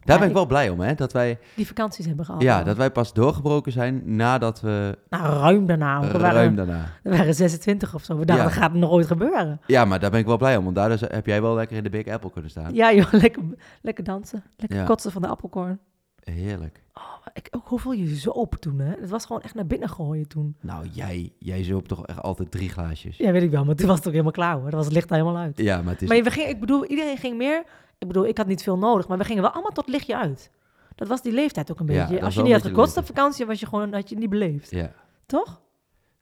[0.07, 0.95] Daar Ja, ben ik wel blij om, hè?
[0.95, 2.42] Dat wij, Die vakanties hebben gehad.
[2.42, 4.99] ja, dat wij pas doorgebroken zijn nadat we...
[5.09, 5.95] Nou, ruim daarna.
[5.95, 6.88] want eh, We waren, ruim daarna.
[7.03, 8.19] we waren 26 of zo.
[8.19, 8.51] We dachten, Ja.
[8.51, 9.61] dat gaat nog ooit gebeuren.
[9.66, 10.64] Ja, maar daar ben ik wel blij om.
[10.64, 12.75] Want daardoor heb jij wel lekker in de Big Apple kunnen staan.
[12.75, 13.42] Ja, joh, lekker,
[13.83, 14.45] lekker dansen.
[14.57, 14.85] Lekker Ja.
[14.85, 15.79] kotsen van de appelkorn.
[16.21, 16.83] Heerlijk.
[16.95, 18.90] Oh, ik, ook, hoe voel je je zo open toen, hè?
[19.01, 20.57] Het was gewoon echt naar binnen gooien toen.
[20.61, 23.16] Nou, jij, jij zoop toch echt altijd drie glaasjes.
[23.16, 24.64] Ja, weet ik wel, maar toen was het ook helemaal klaar, hoor.
[24.64, 25.59] Dat was het licht helemaal uit.
[25.59, 26.09] Ja, maar het is...
[26.09, 27.64] Maar we gingen, ik bedoel, iedereen ging meer...
[27.99, 30.51] Ik bedoel, ik had niet veel nodig, maar we gingen wel allemaal tot lichtje uit.
[30.95, 32.25] Dat was die leeftijd ook een Ja, beetje.
[32.25, 34.71] Als je niet had gekotst op vakantie, was je gewoon, had je niet beleefd.
[34.71, 34.93] Ja,
[35.27, 35.61] Toch?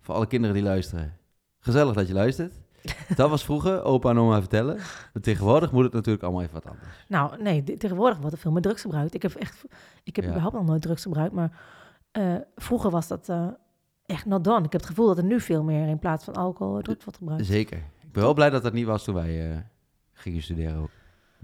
[0.01, 1.17] voor alle kinderen die luisteren.
[1.59, 2.55] Gezellig dat je luistert.
[3.17, 4.77] Dat was vroeger, opa en oma vertellen.
[4.77, 6.89] Maar tegenwoordig moet het natuurlijk allemaal even wat anders.
[7.09, 9.15] Nou, nee, di- tegenwoordig wordt er veel meer drugs gebruikt.
[9.15, 9.65] Ik heb echt,
[10.03, 10.31] ik heb Ja.
[10.31, 11.61] überhaupt nog nooit drugs gebruikt, maar
[12.11, 13.47] eh, vroeger was dat eh,
[14.07, 14.65] echt not done.
[14.65, 17.19] Ik heb het gevoel dat er nu veel meer in plaats van alcohol drugs wordt
[17.19, 17.47] gebruikt.
[17.47, 17.77] Zeker.
[17.79, 19.57] Ik ben wel blij dat dat niet was toen wij eh,
[20.13, 20.91] gingen studeren ook.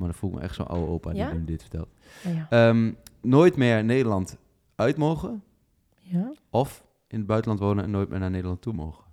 [0.01, 1.31] Maar dan voel ik me echt zo'n oude opa Ja?
[1.31, 1.89] die me dit vertelt.
[2.25, 2.47] Ja, ja.
[2.69, 4.37] Ehm, nooit meer Nederland
[4.75, 5.43] uit mogen.
[5.99, 6.33] Ja.
[6.51, 9.05] Of in het buitenland wonen en nooit meer naar Nederland toe mogen.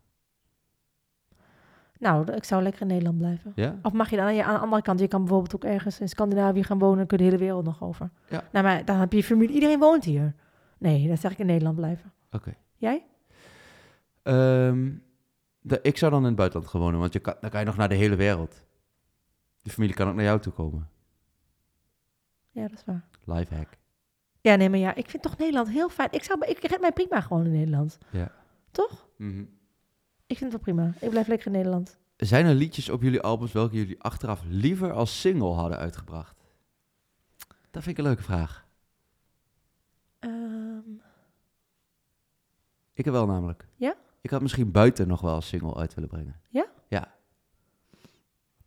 [1.99, 3.51] Nou, ik zou lekker in Nederland blijven.
[3.55, 3.75] Ja?
[3.81, 5.99] Of mag je dan aan de aan de andere kant, je kan bijvoorbeeld ook ergens
[5.99, 8.09] in Scandinavië gaan wonen, dan kun je de hele wereld nog over.
[8.29, 8.43] Ja.
[8.51, 10.33] Nou, maar dan heb je familie, iedereen woont hier.
[10.77, 12.11] Nee, dan zeg ik in Nederland blijven.
[12.31, 12.53] Oké.
[12.75, 13.03] Jij?
[14.23, 14.89] Ehm,
[15.59, 17.65] de- ik zou dan in het buitenland gaan wonen, want je kan, dan kan je
[17.65, 18.63] nog naar de hele wereld.
[19.67, 20.89] Je familie kan ook naar jou toe komen.
[22.51, 23.07] Ja, dat is waar.
[23.23, 23.77] Lifehack.
[24.41, 26.11] Ja, nee, maar ja, ik vind toch Nederland heel fijn.
[26.11, 27.97] Ik, zou, ik red mij prima gewoon in Nederland.
[28.11, 28.31] Ja.
[28.71, 29.07] Toch?
[29.17, 29.39] Mhm.
[30.25, 30.93] Ik vind het wel prima.
[30.99, 31.97] Ik blijf lekker in Nederland.
[32.17, 36.43] Zijn er liedjes op jullie albums welke jullie achteraf liever als single hadden uitgebracht?
[37.71, 38.65] Dat vind ik een leuke vraag.
[40.19, 40.79] Ehm,
[42.93, 43.67] Ik heb wel namelijk.
[43.75, 43.95] Ja?
[44.21, 46.41] Ik had misschien buiten nog wel als single uit willen brengen.
[46.49, 46.65] Ja?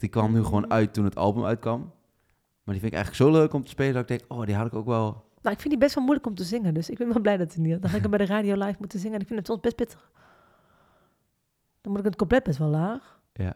[0.00, 1.80] Die kwam nu gewoon uit toen het album uitkwam.
[2.62, 4.54] Maar die vind ik eigenlijk zo leuk om te spelen dat ik denk, oh, die
[4.54, 5.04] had ik ook wel...
[5.42, 6.74] nou, ik vind die best wel moeilijk om te zingen.
[6.74, 7.80] Dus ik ben wel blij dat hij niet.
[7.80, 9.14] Dan ga ik hem bij de radio live moeten zingen.
[9.14, 10.10] En ik vind het soms best pittig.
[11.80, 13.20] Dan moet ik het compleet best wel laag.
[13.32, 13.54] Ja.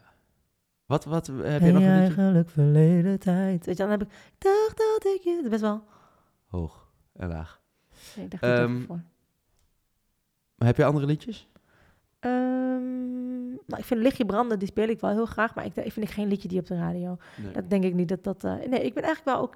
[0.86, 1.86] Wat, wat heb je nog een liedje?
[1.86, 3.66] eigenlijk verleden tijd.
[3.66, 4.08] Weet je, dan heb ik...
[4.38, 5.46] Dacht dat ik je...
[5.50, 5.82] Best wel...
[6.46, 7.60] Hoog en laag.
[8.16, 9.02] Nee, ik dacht er Ehm, voor.
[10.56, 11.48] Heb je andere liedjes?
[12.24, 15.54] Ehm, nou, ik vind Lichtje Branden, die speel ik wel heel graag.
[15.54, 17.16] Maar ik, ik vind ik geen liedje die op de radio.
[17.42, 17.52] Nee.
[17.52, 18.44] Dat denk ik niet dat dat...
[18.44, 19.54] eh, nee, ik ben eigenlijk wel ook...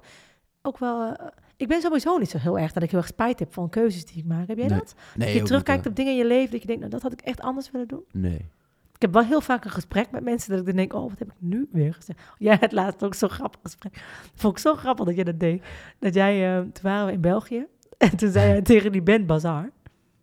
[0.61, 1.13] Ook wel...
[1.15, 1.27] eh,
[1.57, 4.05] ik ben sowieso niet zo heel erg dat ik heel erg spijt heb van keuzes
[4.05, 4.47] die ik maak.
[4.47, 4.77] Heb jij Nee.
[4.77, 4.95] dat?
[5.15, 7.01] Nee, dat je terugkijkt niet, op dingen in je leven dat je denkt, nou dat
[7.01, 8.03] had ik echt anders willen doen.
[8.11, 8.45] Nee.
[8.93, 11.19] Ik heb wel heel vaak een gesprek met mensen dat ik dan denk, oh, wat
[11.19, 12.19] heb ik nu weer gezegd?
[12.37, 14.03] Jij het laatst ook zo'n grappig gesprek.
[14.35, 15.63] Vond ik zo grappig dat jij dat deed.
[15.99, 17.65] Dat jij, eh, toen waren we in België
[17.97, 19.69] en toen zei jij tegen die band Bazaar.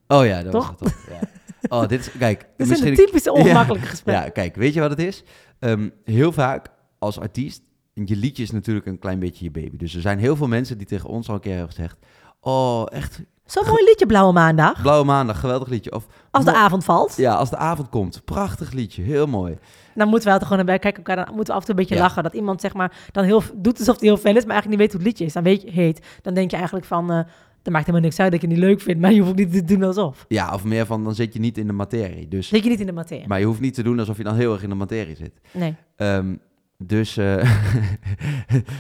[0.09, 0.75] Oh ja, dat Toch?
[0.79, 1.21] was het toch.
[1.21, 1.29] Ja.
[1.69, 2.11] Oh, dit is...
[2.19, 2.95] Kijk, Dat zijn misschien...
[2.95, 4.25] de typische ongemakkelijke gesprekken.
[4.25, 5.23] Ja, kijk, weet je wat het is?
[5.59, 6.67] Ehm, heel vaak
[6.99, 7.63] als artiest,
[7.95, 9.77] je liedje is natuurlijk een klein beetje je baby.
[9.77, 11.99] Dus er zijn heel veel mensen die tegen ons al een keer hebben gezegd...
[12.41, 14.83] Oh, echt, Zo'n mooi liedje, Blauwe Maandag.
[14.83, 15.93] Blauwe Maandag, geweldig liedje.
[15.93, 18.25] Of, Als de avond valt, Ja, als de avond komt.
[18.25, 19.59] Prachtig liedje, heel mooi.
[19.95, 21.25] dan moeten we altijd gewoon bij kijken elkaar.
[21.25, 22.01] Dan moeten we af en toe een beetje Ja.
[22.01, 22.23] lachen.
[22.23, 24.79] Dat iemand zeg maar dan heel doet alsof hij heel fan is, maar eigenlijk niet
[24.79, 25.33] weet hoe het liedje is.
[25.33, 26.07] Dan weet je, heet.
[26.23, 27.21] Dan denk je eigenlijk van, eh
[27.67, 29.37] er maakt helemaal niks uit dat je het niet leuk vindt, maar je hoeft ook
[29.39, 30.25] niet te doen alsof.
[30.29, 32.29] Ja, of meer van, dan zit je niet in de materie.
[32.29, 33.29] Dus, Zit je niet in de materie?
[33.29, 35.41] maar je hoeft niet te doen alsof je dan heel erg in de materie zit.
[35.53, 35.75] Nee.
[35.97, 36.35] Ehm,
[36.79, 37.37] dus, eh,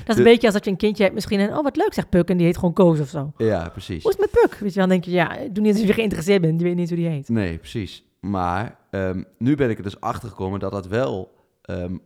[0.05, 1.95] Dat is een beetje als dat je een kindje hebt misschien en oh wat leuk
[1.95, 3.33] zegt Puk en die heet gewoon Koos of zo.
[3.37, 4.03] ja, precies.
[4.03, 4.59] Hoe is het met Puk?
[4.61, 6.89] Weet je, dan denk je ja, doe niet alsof je geïnteresseerd bent, je weet niet
[6.89, 7.29] hoe die heet.
[7.29, 8.05] Nee, precies.
[8.21, 11.97] Maar ehm, nu ben ik er dus achter gekomen dat dat wel ehm,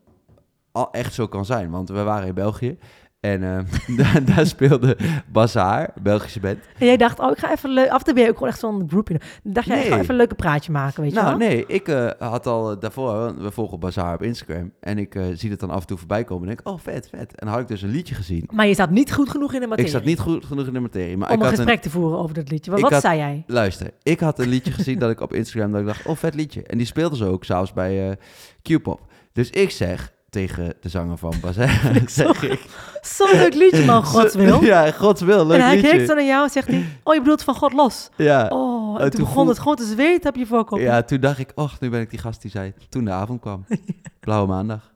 [0.73, 1.71] al echt zo kan zijn.
[1.71, 2.79] Want we waren in België
[3.21, 3.65] en ehm,
[4.03, 4.97] daar, daar speelde
[5.33, 6.59] Bazaar, Belgische band.
[6.79, 8.61] En jij dacht, oh ik ga even leuk, af en ben je ook gewoon echt
[8.61, 9.21] zo'n groepje.
[9.43, 11.49] Dacht jij, ik ga even een leuke praatje maken, weet je Nou, wel?
[11.49, 14.73] nee, ik eh, had al eh, daarvoor, we volgen Bazaar op Instagram.
[14.81, 17.09] En ik eh, zie het dan af en toe voorbij komen en denk, oh vet,
[17.09, 17.31] vet.
[17.35, 18.49] En dan had ik dus een liedje gezien.
[18.53, 19.91] Maar je zat niet goed genoeg in de materie.
[19.91, 21.17] Ik zat niet goed genoeg in de materie.
[21.17, 22.71] Maar om ik een had gesprek te voeren over dat liedje.
[22.71, 23.45] Wat, Ik wat had- zei jij?
[23.47, 26.35] Luister, ik had een liedje gezien dat ik op Instagram dat ik dacht, oh vet
[26.35, 26.63] liedje.
[26.63, 28.17] En die speelden ze ook s'avonds bij
[28.63, 29.01] Q-pop.
[29.33, 32.61] Dus ik zeg tegen de zanger van Bazaar, zeg ik...
[33.03, 34.63] Zo'n leuk liedje, man, Gods wil.
[34.65, 35.91] Ja, Gods wil, leuk en hij liedje.
[35.91, 38.09] kijkt zo naar jou en zegt hij, oh je bedoelt van God los.
[38.17, 38.47] Ja.
[38.49, 40.79] Oh, en Eh, toen, toen begon voel- het gewoon te zweten op je voorkop.
[40.79, 43.41] ja, toen dacht ik, och, nu ben ik die gast die zei, toen de avond
[43.41, 43.65] kwam.
[44.21, 44.93] Blauwe maandag.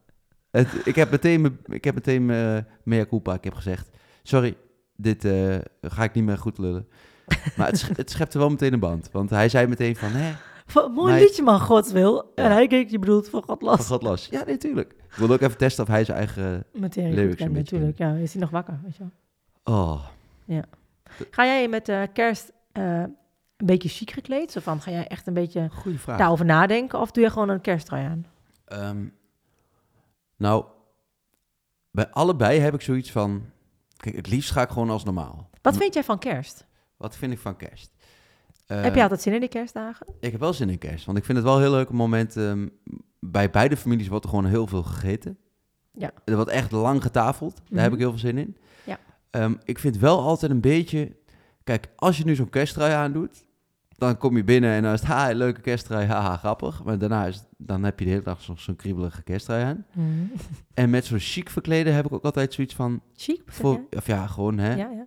[0.51, 3.89] Het, ik heb meteen, me- ik heb meteen eh mea culpa, ik heb gezegd,
[4.23, 4.57] sorry,
[4.97, 6.87] dit eh, ga ik niet meer goed lullen.
[7.57, 9.09] Maar het, het schepte wel meteen een band.
[9.13, 10.33] Want hij zei meteen van, hè,
[10.75, 12.15] Van, mooi Maar- liedje, man, Gods wil.
[12.35, 12.45] Ja.
[12.45, 13.77] En hij keek, je bedoelt van God los.
[13.77, 14.27] van God los.
[14.31, 14.93] Ja, nee, tuurlijk.
[14.93, 16.65] Ik wilde ook even testen of hij zijn eigen...
[16.73, 17.99] Materie Lyrics kent, natuurlijk.
[17.99, 19.03] Ja, is hij nog wakker, weet je
[19.65, 19.75] wel.
[19.77, 20.07] Oh,
[21.31, 23.01] Ga jij met eh, kerst eh,
[23.57, 24.53] een beetje chic gekleed?
[24.53, 26.19] Zo van, ga jij echt een beetje goede vraag.
[26.19, 27.01] daarover nadenken?
[27.01, 28.27] Of doe je gewoon een kersttrui aan?
[28.65, 29.05] Ehm,
[30.37, 30.65] nou,
[31.91, 33.45] bij allebei heb ik zoiets van...
[33.97, 35.51] Kijk, het liefst ga ik gewoon als normaal.
[35.63, 36.67] Wat vind jij van kerst?
[36.97, 37.94] Wat vind ik van kerst?
[38.67, 40.07] Heb je altijd zin in die kerstdagen?
[40.21, 41.05] Ik heb wel zin in kerst.
[41.05, 42.37] Want ik vind het wel een heel leuk moment.
[42.37, 42.69] ehm,
[43.21, 45.39] bij beide families wordt er gewoon heel veel gegeten.
[45.93, 46.11] Ja.
[46.25, 47.57] Er wordt echt lang getafeld.
[47.57, 47.83] Daar Mhm.
[47.83, 48.57] heb ik heel veel zin in.
[48.85, 48.99] Ja.
[49.31, 51.17] Ehm, ik vind wel altijd een beetje...
[51.65, 53.45] Kijk, als je nu zo'n kersttrui aandoet...
[53.97, 55.09] Dan kom je binnen en dan is het...
[55.09, 56.85] Ha, leuke kersttrui, haha, grappig.
[56.85, 59.87] Maar daarna is, dan heb je de hele dag zo- zo'n kriebelige kersttrui aan.
[59.93, 60.09] Mhm.
[60.75, 63.01] En met zo'n chic verkleden heb ik ook altijd zoiets van...
[63.17, 65.07] Chic, Voor, of ja, gewoon hè, Ja, ja.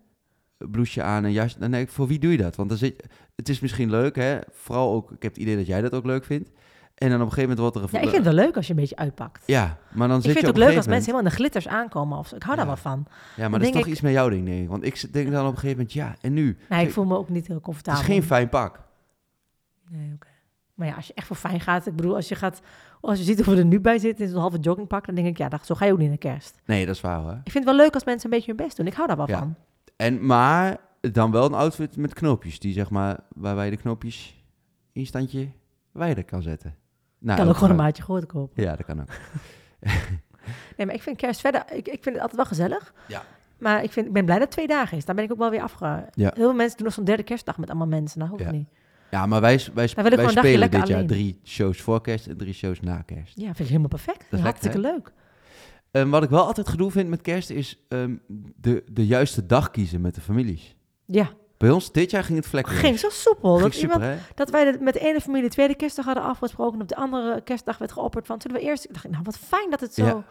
[0.58, 2.56] Blouseje aan en denk ik, voor wie doe je dat?
[2.56, 3.04] Want dan zit,
[3.36, 4.38] het is misschien leuk, hè.
[4.52, 6.50] Vooral ook, ik heb het idee dat jij dat ook leuk vindt.
[6.96, 7.82] En dan op een gegeven moment wordt er...
[7.82, 9.44] ja, een- ik vind het wel leuk als je een beetje uitpakt.
[9.46, 11.32] Ja, maar dan ik zit vind je het op ook een leuk als mensen helemaal
[11.32, 12.18] in de glitters aankomen.
[12.18, 12.32] Of.
[12.34, 12.72] Ik hou daar Ja.
[12.72, 13.06] wel van.
[13.08, 14.70] Ja, dan maar dat is toch ik- iets met jouw ding, denk ik.
[14.70, 16.58] Want ik denk dan op een gegeven moment, ja, en nu?
[16.70, 18.00] Nee, ik voel me ook niet heel Het comfortabel.
[18.02, 18.80] is geen fijn pak.
[19.90, 20.28] Nee, oké.
[20.74, 22.62] Maar ja, als je echt voor fijn gaat, ik bedoel, als je gaat,
[23.02, 25.28] als je ziet hoe we er nu bij zitten, in zo'n halve joggingpak, dan denk
[25.28, 26.62] ik, ja, dat, zo ga je ook niet naar kerst.
[26.66, 27.32] Nee, dat is waar hoor.
[27.44, 28.88] Ik vind het wel leuk als mensen een beetje hun best doen.
[28.88, 29.38] Ik hou daar wel Ja.
[29.40, 29.56] van.
[29.98, 32.60] En, maar dan wel een outfit met knoopjes.
[32.60, 34.44] Die zeg maar, waarbij je de knoopjes
[34.92, 35.50] in standje
[35.92, 36.76] wijder kan zetten.
[37.20, 38.64] Nou, Ik kan ook gewoon een maatje groter kopen.
[38.64, 39.08] Ja, dat kan ook.
[40.78, 42.94] Nee, maar ik vind kerst verder, ik, ik vind het altijd wel gezellig.
[43.08, 43.24] Ja.
[43.60, 45.06] Maar ik, vind, ik ben blij dat het twee dagen is.
[45.06, 45.86] Daar ben ik ook wel weer afge...
[45.86, 46.06] Ja.
[46.14, 48.20] Heel veel mensen doen nog zo'n derde kerstdag met allemaal mensen.
[48.20, 48.52] Nou, hoeft Ja.
[48.52, 48.68] niet.
[49.12, 51.08] Ja, maar wij, wij, wij spelen dit jaar alleen.
[51.08, 53.38] drie shows voor kerst en drie shows na kerst.
[53.38, 54.18] Ja, vind ik helemaal perfect.
[54.22, 55.12] is lekker, hartstikke leuk.
[56.00, 58.16] Ehm, wat ik wel altijd gedoe vind met kerst is ehm,
[58.56, 60.76] de, de juiste dag kiezen met de families.
[61.06, 62.80] Ja, Bij ons dit jaar ging het vlekkeloos.
[62.82, 63.52] ging zo soepel.
[63.58, 66.24] Ging Dat, super, iemand, dat wij de- met de ene familie de tweede kerstdag hadden
[66.24, 66.76] afgesproken.
[66.76, 68.42] En op de andere kerstdag werd geopperd van...
[68.42, 68.84] Zullen we eerst...
[68.86, 70.06] Ik dacht, nou, wat fijn dat het zo...
[70.06, 70.24] Ja.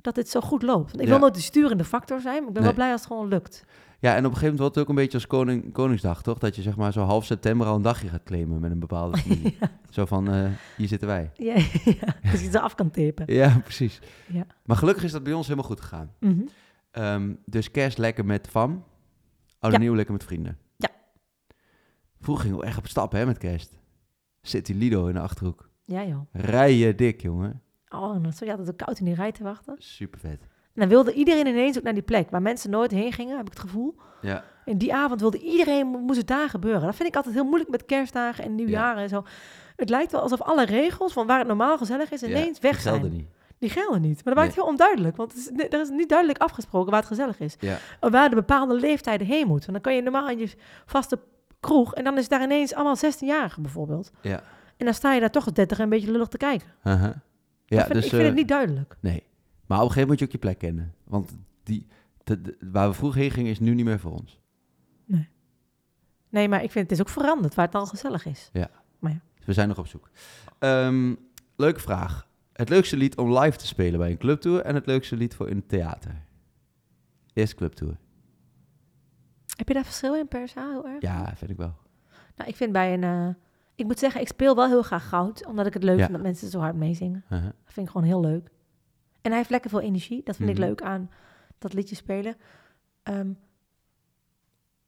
[0.00, 0.94] Dat het zo goed loopt.
[0.94, 1.06] Ik Ja.
[1.06, 3.64] wil nooit de sturende factor zijn, maar ik ben wel blij als het gewoon lukt.
[4.00, 6.38] Ja, en op een gegeven moment wordt het ook een beetje als koning, Koningsdag, toch?
[6.38, 9.16] Dat je zeg maar zo half september al een dagje gaat claimen met een bepaalde
[9.22, 9.58] familie.
[9.90, 11.30] Zo van, eh, hier zitten wij.
[11.34, 11.54] Ja,
[12.00, 13.34] ja, dus je zo af kan tippen.
[13.34, 14.00] Ja, precies.
[14.26, 14.46] Ja.
[14.64, 16.12] Maar gelukkig is dat bij ons helemaal goed gegaan.
[16.20, 16.40] Mhm.
[16.90, 18.84] Ehm, dus kerst lekker met fam,
[19.58, 19.82] oude Ja.
[19.82, 20.58] nieuw lekker met vrienden.
[20.76, 20.88] Ja.
[22.20, 23.78] Vroeger gingen we echt op stap, hè, met kerst.
[24.40, 25.68] Zit die Lido in de Achterhoek.
[25.84, 26.20] Ja, joh.
[26.32, 27.62] Rijen dik, jongen.
[27.88, 29.74] Oh, en dan stond je altijd koud in die rij te wachten.
[29.78, 30.46] Super vet.
[30.80, 33.46] En dan wilde iedereen ineens ook naar die plek waar mensen nooit heen gingen, heb
[33.46, 33.94] ik het gevoel.
[34.20, 36.82] Ja, En die avond wilde iedereen, moest het daar gebeuren.
[36.82, 39.24] Dat vind ik altijd heel moeilijk met kerstdagen en nieuwjaren en zo.
[39.76, 42.72] Het lijkt wel alsof alle regels van waar het normaal gezellig is, ineens ja, weg
[42.72, 43.12] die gelden zijn.
[43.12, 43.28] niet.
[43.58, 44.14] Die gelden niet.
[44.14, 47.00] Maar dat maakt het heel onduidelijk, want het is, er is niet duidelijk afgesproken waar
[47.00, 47.56] het gezellig is.
[47.60, 49.72] Ja, Of waar de bepaalde leeftijden heen moeten.
[49.72, 50.52] Want dan kan je normaal in je
[50.86, 51.18] vaste
[51.60, 54.10] kroeg en dan is daar ineens allemaal 16-jarigen bijvoorbeeld.
[54.20, 54.42] ja.
[54.76, 56.68] En dan sta je daar toch als 30 een beetje lullig te kijken.
[56.84, 57.08] Uh-huh.
[57.08, 57.14] Ik
[57.66, 58.04] Ja, vind, dus...
[58.04, 58.96] ik vind eh, het niet duidelijk.
[59.00, 59.22] Nee.
[59.70, 60.94] Maar op een gegeven moment moet je ook je plek kennen.
[61.04, 61.86] Want die,
[62.24, 64.38] de- de- waar we vroeger heen gingen is nu niet meer voor ons.
[66.28, 68.50] Nee, maar ik vind het is ook veranderd waar het al gezellig is.
[68.52, 70.10] Dus we zijn nog op zoek.
[70.58, 71.14] Ehm,
[71.56, 72.28] leuke vraag.
[72.52, 75.48] Het leukste lied om live te spelen bij een clubtour en het leukste lied voor
[75.48, 76.22] in het theater?
[77.32, 77.96] Eerst clubtour.
[79.56, 81.02] Heb je daar verschil in per zaal heel erg?
[81.02, 81.74] Ja, vind ik wel.
[82.36, 83.04] Nou, ik vind bij een...
[83.04, 83.28] eh,
[83.74, 85.46] ik moet zeggen, ik speel wel heel graag goud.
[85.46, 86.02] Omdat ik het leuk Ja.
[86.02, 87.24] vind dat mensen zo hard meezingen.
[87.24, 87.42] Uh-huh.
[87.64, 88.50] Dat vind ik gewoon heel leuk.
[89.22, 90.22] En hij heeft lekker veel energie.
[90.24, 90.58] Dat vind Mhm.
[90.58, 91.10] ik leuk aan
[91.58, 92.36] dat liedje spelen.
[93.02, 93.32] Ehm,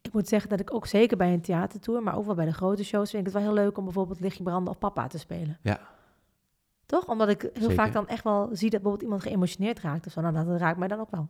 [0.00, 2.52] ik moet zeggen dat ik ook zeker bij een theatertour, maar ook wel bij de
[2.52, 5.18] grote shows, vind ik het wel heel leuk om bijvoorbeeld Lichtje Branden of Papa te
[5.18, 5.58] spelen.
[5.62, 5.80] Ja.
[6.86, 7.06] Toch?
[7.08, 7.74] Omdat ik heel Zeker.
[7.74, 10.20] vaak dan echt wel zie dat bijvoorbeeld iemand geëmotioneerd raakt of zo.
[10.20, 11.28] Nou, dat raakt mij dan ook wel.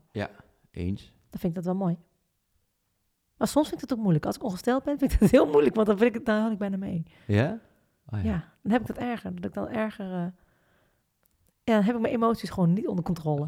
[0.70, 1.02] Eens.
[1.30, 1.98] Dan vind ik dat wel mooi.
[3.36, 4.26] Maar soms vind ik het ook moeilijk.
[4.26, 6.38] Als ik ongesteld ben, vind ik het heel moeilijk, want dan, vind ik het, dan
[6.40, 7.02] hou ik bijna mee.
[7.26, 7.58] Ja?
[8.06, 8.52] Oh, Ja.
[8.62, 9.34] dan heb ik dat erger.
[9.34, 10.12] Dat ik dan erger...
[10.12, 10.26] eh,
[11.64, 13.46] ja, dan heb ik mijn emoties gewoon niet onder controle.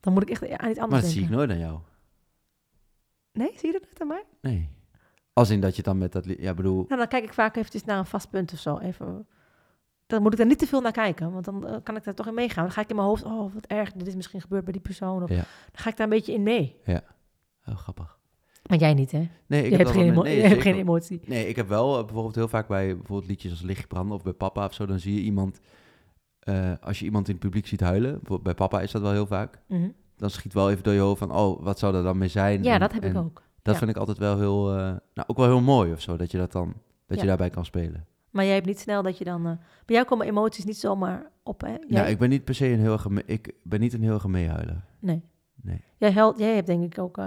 [0.00, 1.78] Dan moet ik echt aan iets anders Maar dat zie ik nooit aan jou.
[3.32, 4.24] Nee, zie je dat net aan mij?
[4.40, 4.68] Nee.
[5.32, 6.24] Als in dat je dan met dat.
[6.38, 6.84] Ja, bedoel...
[6.88, 8.78] Nou, dan kijk ik vaak eventjes naar een vast punt of zo.
[8.78, 9.26] Even,
[10.06, 12.14] dan moet ik daar niet te veel naar kijken, want dan eh, kan ik daar
[12.14, 12.64] toch in meegaan.
[12.64, 14.82] Dan ga ik in mijn hoofd, oh, wat erg, dit is misschien gebeurd bij die
[14.82, 15.22] persoon.
[15.22, 15.34] Of, Ja.
[15.36, 16.76] Dan ga ik daar een beetje in mee.
[17.66, 18.18] Oh, grappig.
[18.68, 19.28] Maar jij niet, hè?
[19.46, 21.20] Nee, ik je hebt, dat geen, wel emo- met- je hebt zeker geen emotie.
[21.24, 24.22] Nee, ik heb wel eh, bijvoorbeeld heel vaak bij bijvoorbeeld liedjes als Lichtje branden of
[24.22, 25.60] bij papa of zo, dan zie je iemand,
[26.44, 29.26] eh, als je iemand in het publiek ziet huilen, bij papa is dat wel heel
[29.26, 29.88] vaak, Mhm.
[30.16, 32.62] dan schiet wel even door je hoofd van, oh, wat zou er dan mee zijn?
[32.62, 33.42] Ja, En- dat heb ik ook.
[33.62, 33.78] Dat Ja.
[33.78, 34.76] vind ik altijd wel heel, eh,
[35.14, 36.74] nou, ook wel heel mooi of zo, dat je dat dan,
[37.06, 38.06] dat je daarbij kan spelen.
[38.30, 39.46] Maar jij hebt niet snel dat je dan...
[39.46, 39.52] eh,
[39.84, 41.68] bij jou komen emoties niet zomaar op, hè?
[41.68, 44.14] Jij, Ja, ik ben niet per se een heel erg, ik ben niet een heel
[44.14, 44.84] erg meehuiler.
[44.98, 45.22] Nee.
[45.62, 45.80] Nee.
[45.98, 47.18] Jij, huilt, jij hebt denk ik ook...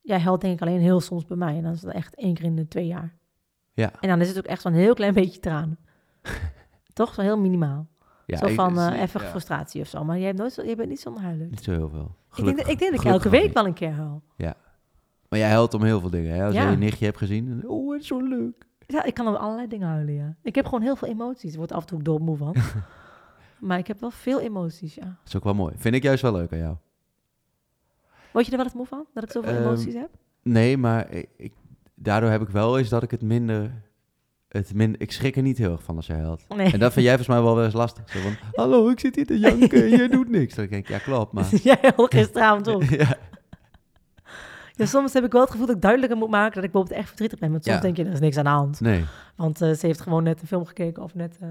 [0.00, 1.56] jij huilt denk ik alleen heel soms bij mij.
[1.56, 3.18] En dan is dat echt één keer in de twee jaar.
[3.72, 3.92] Ja.
[4.00, 5.78] En dan is het ook echt zo'n heel klein beetje tranen.
[6.92, 7.14] Toch?
[7.14, 7.86] Zo heel minimaal.
[8.30, 10.04] Ja, zo ik- van eh, even ja, frustratie of zo.
[10.04, 11.46] Maar jij, hebt nooit zo, jij bent niet zo'n huiler.
[11.50, 12.14] Niet zo heel veel.
[12.36, 14.22] Ik denk, dat- ik denk dat ik elke week wel een keer huil.
[15.28, 16.44] Maar jij huilt om heel veel dingen, hè?
[16.44, 16.64] Als Ja.
[16.64, 18.66] je je nichtje hebt gezien, oh, het is zo leuk.
[18.86, 20.34] Ja, ik kan om allerlei dingen huilen, ja.
[20.42, 21.50] Ik heb gewoon heel veel emoties.
[21.52, 22.54] Er wordt af en toe doodmoe van.
[23.68, 25.04] maar ik heb wel veel emoties, ja.
[25.04, 25.72] Dat is ook wel mooi.
[25.76, 26.76] Vind ik juist wel leuk aan jou.
[28.32, 30.08] Word je er wel eens moe van, dat ik zoveel Ehm, emoties heb?
[30.42, 31.54] Nee, maar ik, ik-
[31.94, 33.82] daardoor heb ik wel eens dat ik het minder,
[34.50, 35.00] het minder...
[35.00, 36.44] Ik schrik er niet heel erg van als jij huilt.
[36.48, 36.72] Nee.
[36.72, 38.10] En dat vind jij volgens mij wel wel eens lastig.
[38.10, 38.32] Zo van,
[38.64, 40.54] hallo, ik zit hier te janken en jij doet niks.
[40.54, 41.54] Dan denk ik, ja, klopt, maar...
[41.62, 42.82] Jij huilt gisteravond ook.
[43.00, 43.16] ja,
[44.74, 46.98] Ja, soms heb ik wel het gevoel dat ik duidelijker moet maken dat ik bijvoorbeeld
[47.00, 47.50] echt verdrietig ben.
[47.50, 47.82] Want soms Ja.
[47.82, 48.80] denk je, er is niks aan de hand.
[48.80, 49.04] nee.
[49.36, 51.48] Want eh, ze heeft gewoon net een film gekeken of net eh,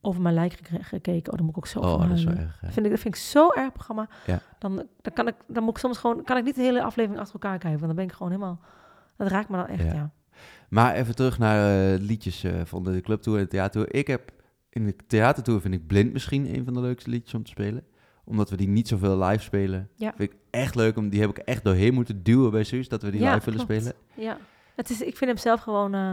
[0.00, 1.32] over mijn lijk gek- gekeken.
[1.32, 2.58] Oh, dan moet ik ook zo Oh, van dat is wel erg.
[2.62, 2.70] ja.
[2.70, 4.08] Vind ik, dat vind ik zo erg programma.
[4.26, 4.40] Ja.
[4.58, 7.20] Dan, dan, kan ik, dan moet ik soms gewoon, kan ik niet de hele aflevering
[7.20, 7.70] achter elkaar kijken.
[7.80, 8.60] Want dan ben ik gewoon helemaal,
[9.16, 9.92] dat raakt me dan echt, Ja.
[9.92, 10.10] ja.
[10.70, 13.94] Maar even terug naar eh, liedjes eh, van de clubtour en de theatertour.
[13.94, 14.32] Ik heb
[14.68, 17.84] in de theatertour vind ik Blind misschien een van de leukste liedjes om te spelen.
[18.24, 19.88] Omdat we die niet zoveel live spelen.
[19.94, 20.12] Ja.
[20.16, 20.96] Vind ik echt leuk.
[20.96, 22.88] Om, die heb ik echt doorheen moeten duwen bij Suus.
[22.88, 23.82] Dat we die Ja, live willen klopt.
[23.82, 23.98] spelen.
[24.14, 24.38] Ja,
[24.74, 26.12] het is, ik vind hem zelf gewoon eh,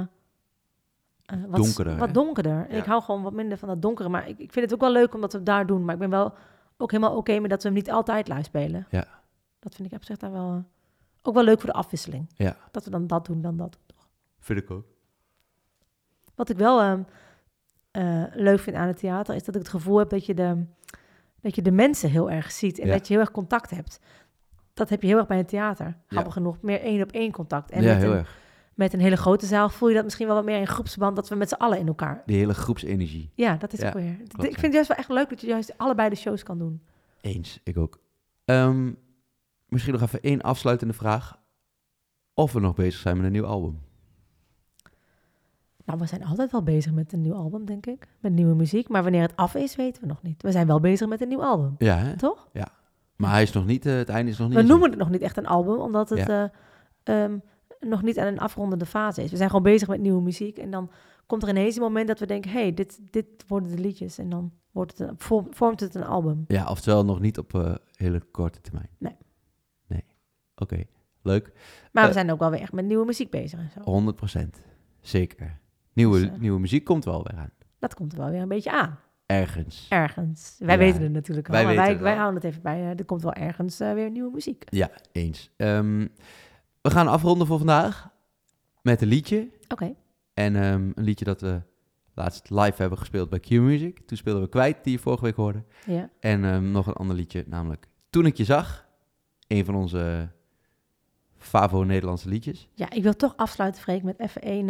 [1.48, 2.66] wat, Donkerder, Wat donkerder.
[2.68, 2.82] En Ja.
[2.82, 4.10] Ik hou gewoon wat minder van dat donkere.
[4.10, 5.86] Maar ik, ik vind het ook wel leuk omdat we het daar doen.
[5.86, 6.34] Maar ik ben wel
[6.78, 8.88] ook helemaal oké met dat we hem niet altijd live spelen.
[8.90, 9.06] Ja.
[9.60, 10.64] Dat vind ik op zich daar wel...
[11.22, 12.30] ook wel leuk voor de afwisseling.
[12.36, 12.56] Ja.
[12.72, 13.78] Dat we dan dat doen, dan dat.
[14.40, 14.86] Vind ik ook.
[16.36, 17.02] Wat ik wel ehm,
[17.92, 19.36] eh, leuk vind aan het theater...
[19.36, 20.66] is dat ik het gevoel heb dat je de,
[21.42, 22.80] dat je de mensen heel erg ziet.
[22.80, 22.94] En Ja.
[22.94, 24.00] dat je heel erg contact hebt.
[24.74, 25.98] Dat heb je heel erg bij een theater.
[26.08, 26.62] Grappig genoeg.
[26.62, 27.72] Meer één op één contact.
[27.72, 28.38] En ja, met heel een, erg.
[28.74, 31.30] met een hele grote zaal voel je dat misschien wel wat meer in groepsverband, dat
[31.30, 32.24] we met z'n allen in elkaar.
[32.26, 33.32] Die hele groepsenergie.
[33.36, 34.16] Ja, dat is ook weer.
[34.16, 36.58] klopt, ik vind het juist wel echt leuk dat je juist allebei de shows kan
[36.58, 36.82] doen.
[37.22, 38.00] Eens, ik ook.
[38.46, 38.92] Ehm,
[39.68, 41.40] misschien nog even één afsluitende vraag.
[42.34, 43.80] Of we nog bezig zijn met een nieuw album.
[45.88, 48.08] Nou, we zijn altijd wel bezig met een nieuw album, denk ik.
[48.20, 48.90] Met nieuwe muziek.
[48.90, 50.42] Maar wanneer het af is, weten we nog niet.
[50.42, 52.18] We zijn wel bezig met een nieuw album, Ja, hè?
[52.18, 52.48] toch?
[53.16, 54.58] Maar hij is nog niet, eh, het einde is nog niet...
[54.58, 56.52] We noemen het nog niet echt een album, omdat het Ja.
[57.04, 57.38] eh, ehm,
[57.80, 59.32] nog niet aan een afrondende fase is.
[59.32, 60.58] We zijn gewoon bezig met nieuwe muziek.
[60.58, 60.92] En dan
[61.26, 62.52] komt er ineens een moment dat we denken...
[62.52, 64.18] hé, hey, dit, dit worden de liedjes.
[64.18, 66.44] En dan wordt het een, vorm- vormt het een album.
[66.48, 68.90] Ja, oftewel nog niet op eh, hele korte termijn.
[68.98, 69.16] Nee.
[69.88, 70.04] Nee.
[70.56, 70.84] Oké,
[71.22, 71.52] leuk.
[71.92, 74.14] Maar we zijn ook wel weer echt met nieuwe muziek bezig en zo.
[74.46, 74.62] 100%
[75.02, 75.60] Zeker.
[75.98, 77.50] Nieuwe, Dus, nieuwe muziek komt wel weer aan.
[77.80, 79.00] Dat komt er wel weer een beetje aan.
[79.26, 79.86] ergens.
[79.90, 80.56] Ergens.
[80.60, 81.54] Wij Ja, weten het natuurlijk al.
[81.54, 82.82] wij maar wij, het wij houden het even bij.
[82.98, 84.64] er komt wel ergens eh, weer nieuwe muziek.
[84.70, 85.52] Ja, eens.
[85.58, 86.08] Ehm,
[86.82, 88.10] we gaan afronden voor vandaag
[88.82, 89.48] met een liedje.
[89.68, 89.94] Oké.
[90.34, 91.62] En ehm, een liedje dat we
[92.14, 94.00] laatst live hebben gespeeld bij Q-Music.
[94.06, 95.64] Toen speelden we Kwijt, die je vorige week hoorde.
[95.86, 96.10] Ja.
[96.20, 98.86] En ehm, nog een ander liedje, namelijk Toen ik je zag.
[99.48, 100.30] Een van onze
[101.38, 102.68] favo Nederlandse liedjes.
[102.74, 104.70] ja, ik wil toch afsluiten, Freek, met even één...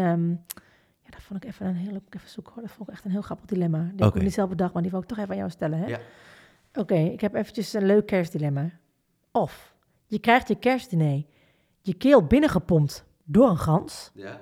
[1.09, 2.01] ja, dat vond ik even een heel...
[2.09, 2.61] Even zoeken hoor.
[2.63, 3.77] Dat vond ik echt een heel grappig dilemma.
[3.81, 4.17] Die heb Oké.
[4.17, 5.79] ik niet zelf bedacht, maar die wil ik toch even aan jou stellen.
[5.79, 5.85] Hè?
[5.87, 5.99] Ja.
[6.73, 8.69] Oké, ik heb eventjes een leuk kerstdilemma.
[9.31, 11.23] Of je krijgt je kerstdiner
[11.81, 14.11] je keel binnengepompt door een gans.
[14.13, 14.39] Ja.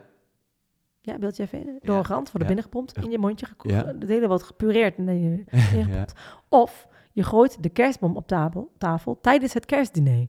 [1.01, 1.65] Ja, beeld je even in.
[1.81, 2.47] Door Ja, een gans, worden ja.
[2.55, 3.85] binnengepompt, in je mondje geko- Ja.
[3.85, 6.13] Het hele wordt gepureerd en dan je ingepompt.
[6.49, 10.27] Of je gooit de kerstboom op tafel, tafel tijdens het kerstdiner.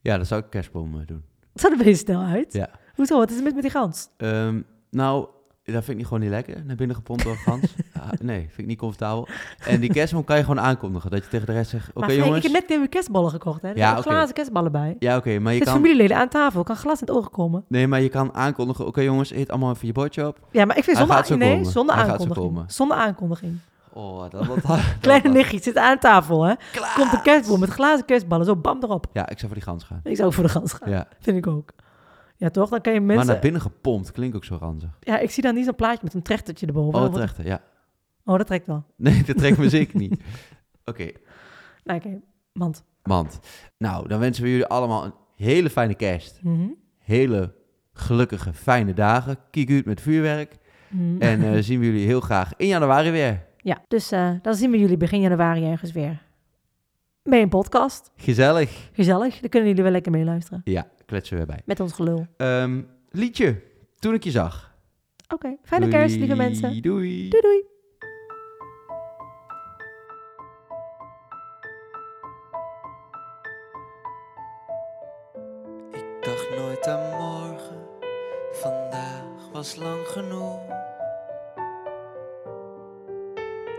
[0.00, 1.24] ja, dat zou ik kerstboom doen.
[1.52, 2.52] Dat zag er best snel uit.
[2.52, 2.70] Ja.
[2.94, 3.16] Hoezo?
[3.18, 4.08] Wat is er mis met die gans?
[4.16, 5.26] Ehm, nou,
[5.64, 6.64] dat vind ik niet gewoon niet lekker.
[6.64, 7.74] Naar binnen gepompt door gans.
[7.98, 9.28] Ah, nee, vind ik niet comfortabel.
[9.66, 11.10] En die kerstboom kan je gewoon aankondigen.
[11.10, 12.36] Dat je tegen de rest zegt, oké Freek, jongens.
[12.36, 13.62] ik heb net nieuwe kerstballen gekocht.
[13.62, 13.68] Hè?
[13.68, 14.96] Er Ja, zijn glazen kerstballen bij.
[14.98, 15.72] Ja, oké, maar je kan...
[15.74, 17.64] familieleden aan tafel, kan glas in het oog komen.
[17.68, 20.38] Nee, maar je kan aankondigen, oké jongens, eet allemaal even je bordje op.
[20.50, 21.70] Ja, maar ik vind zonder, zo nee, komen.
[21.72, 22.64] zonder Hij aankondiging.
[22.72, 23.58] Zonder aankondiging.
[23.92, 24.82] Oh, dat hard.
[25.00, 26.54] Kleine nichtje zit aan tafel, hè?
[26.94, 29.06] Komt een kerstboom met glazen kerstballen, zo bam erop.
[29.12, 30.00] Ja, ik zou voor die gans gaan.
[30.04, 31.08] Ik zou ook voor de gans gaan, Ja.
[31.20, 31.70] vind ik ook.
[32.38, 32.68] Ja, toch?
[32.70, 33.32] Dan kan je Maar mensen...
[33.32, 34.90] naar binnen gepompt klinkt ook zo ranzig.
[35.00, 37.00] Ja, ik zie dan niet zo'n plaatje met een trechtertje erboven.
[37.00, 37.60] Oh, terecht, ja.
[38.24, 38.84] Oh, dat trekt wel.
[38.96, 40.20] Nee, dat trekt me zeker niet.
[40.84, 41.10] Oké,
[41.84, 42.20] Nou, oké.
[42.52, 42.84] Want.
[43.02, 43.38] mand.
[43.78, 46.40] Nou, dan wensen we jullie allemaal een hele fijne kerst.
[46.42, 46.68] Mhm.
[46.98, 47.54] Hele
[47.92, 49.36] gelukkige, fijne dagen.
[49.50, 50.56] Kiek uit met vuurwerk.
[50.88, 51.20] Mhm.
[51.22, 53.46] En eh, zien we jullie heel graag in januari weer.
[53.56, 56.22] Ja, dus eh, dan zien we jullie begin januari ergens weer.
[57.22, 58.10] Bij een podcast.
[58.16, 58.90] Gezellig.
[58.92, 59.40] Gezellig.
[59.40, 60.60] Dan kunnen jullie wel lekker meeluisteren.
[60.64, 61.62] Ja, kletsen we weer bij.
[61.64, 62.26] Met ons gelul.
[62.36, 63.62] Ehm, liedje.
[63.98, 64.76] Toen ik je zag.
[65.28, 65.56] Oké.
[65.62, 66.82] Fijne Doei, kerst, lieve mensen.
[66.82, 67.28] Doei.
[67.28, 67.62] Doei doei.
[75.92, 77.76] Ik dacht nooit aan morgen,
[78.52, 80.60] vandaag was lang genoeg.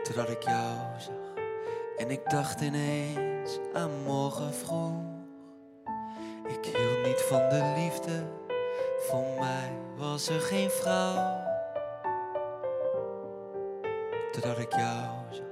[0.03, 1.43] Totdat ik jou zag
[1.97, 5.08] en ik dacht ineens aan morgen vroeg.
[6.49, 8.23] Ik hield niet van de liefde,
[9.07, 11.37] voor mij was er geen vrouw.
[14.31, 15.45] Totdat ik jou zag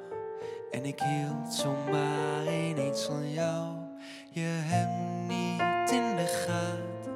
[0.72, 3.76] en ik hield zomaar ineens van jou.
[4.30, 7.14] Je hebt niet in de gaten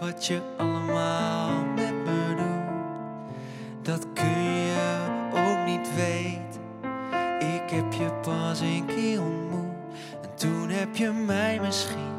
[0.00, 3.84] wat je allemaal met me doet.
[3.84, 4.98] Dat kun je
[5.32, 6.62] ook niet weten.
[7.38, 9.74] Ik heb je pas een keer ontmoet
[10.22, 12.13] en toen heb je mij misschien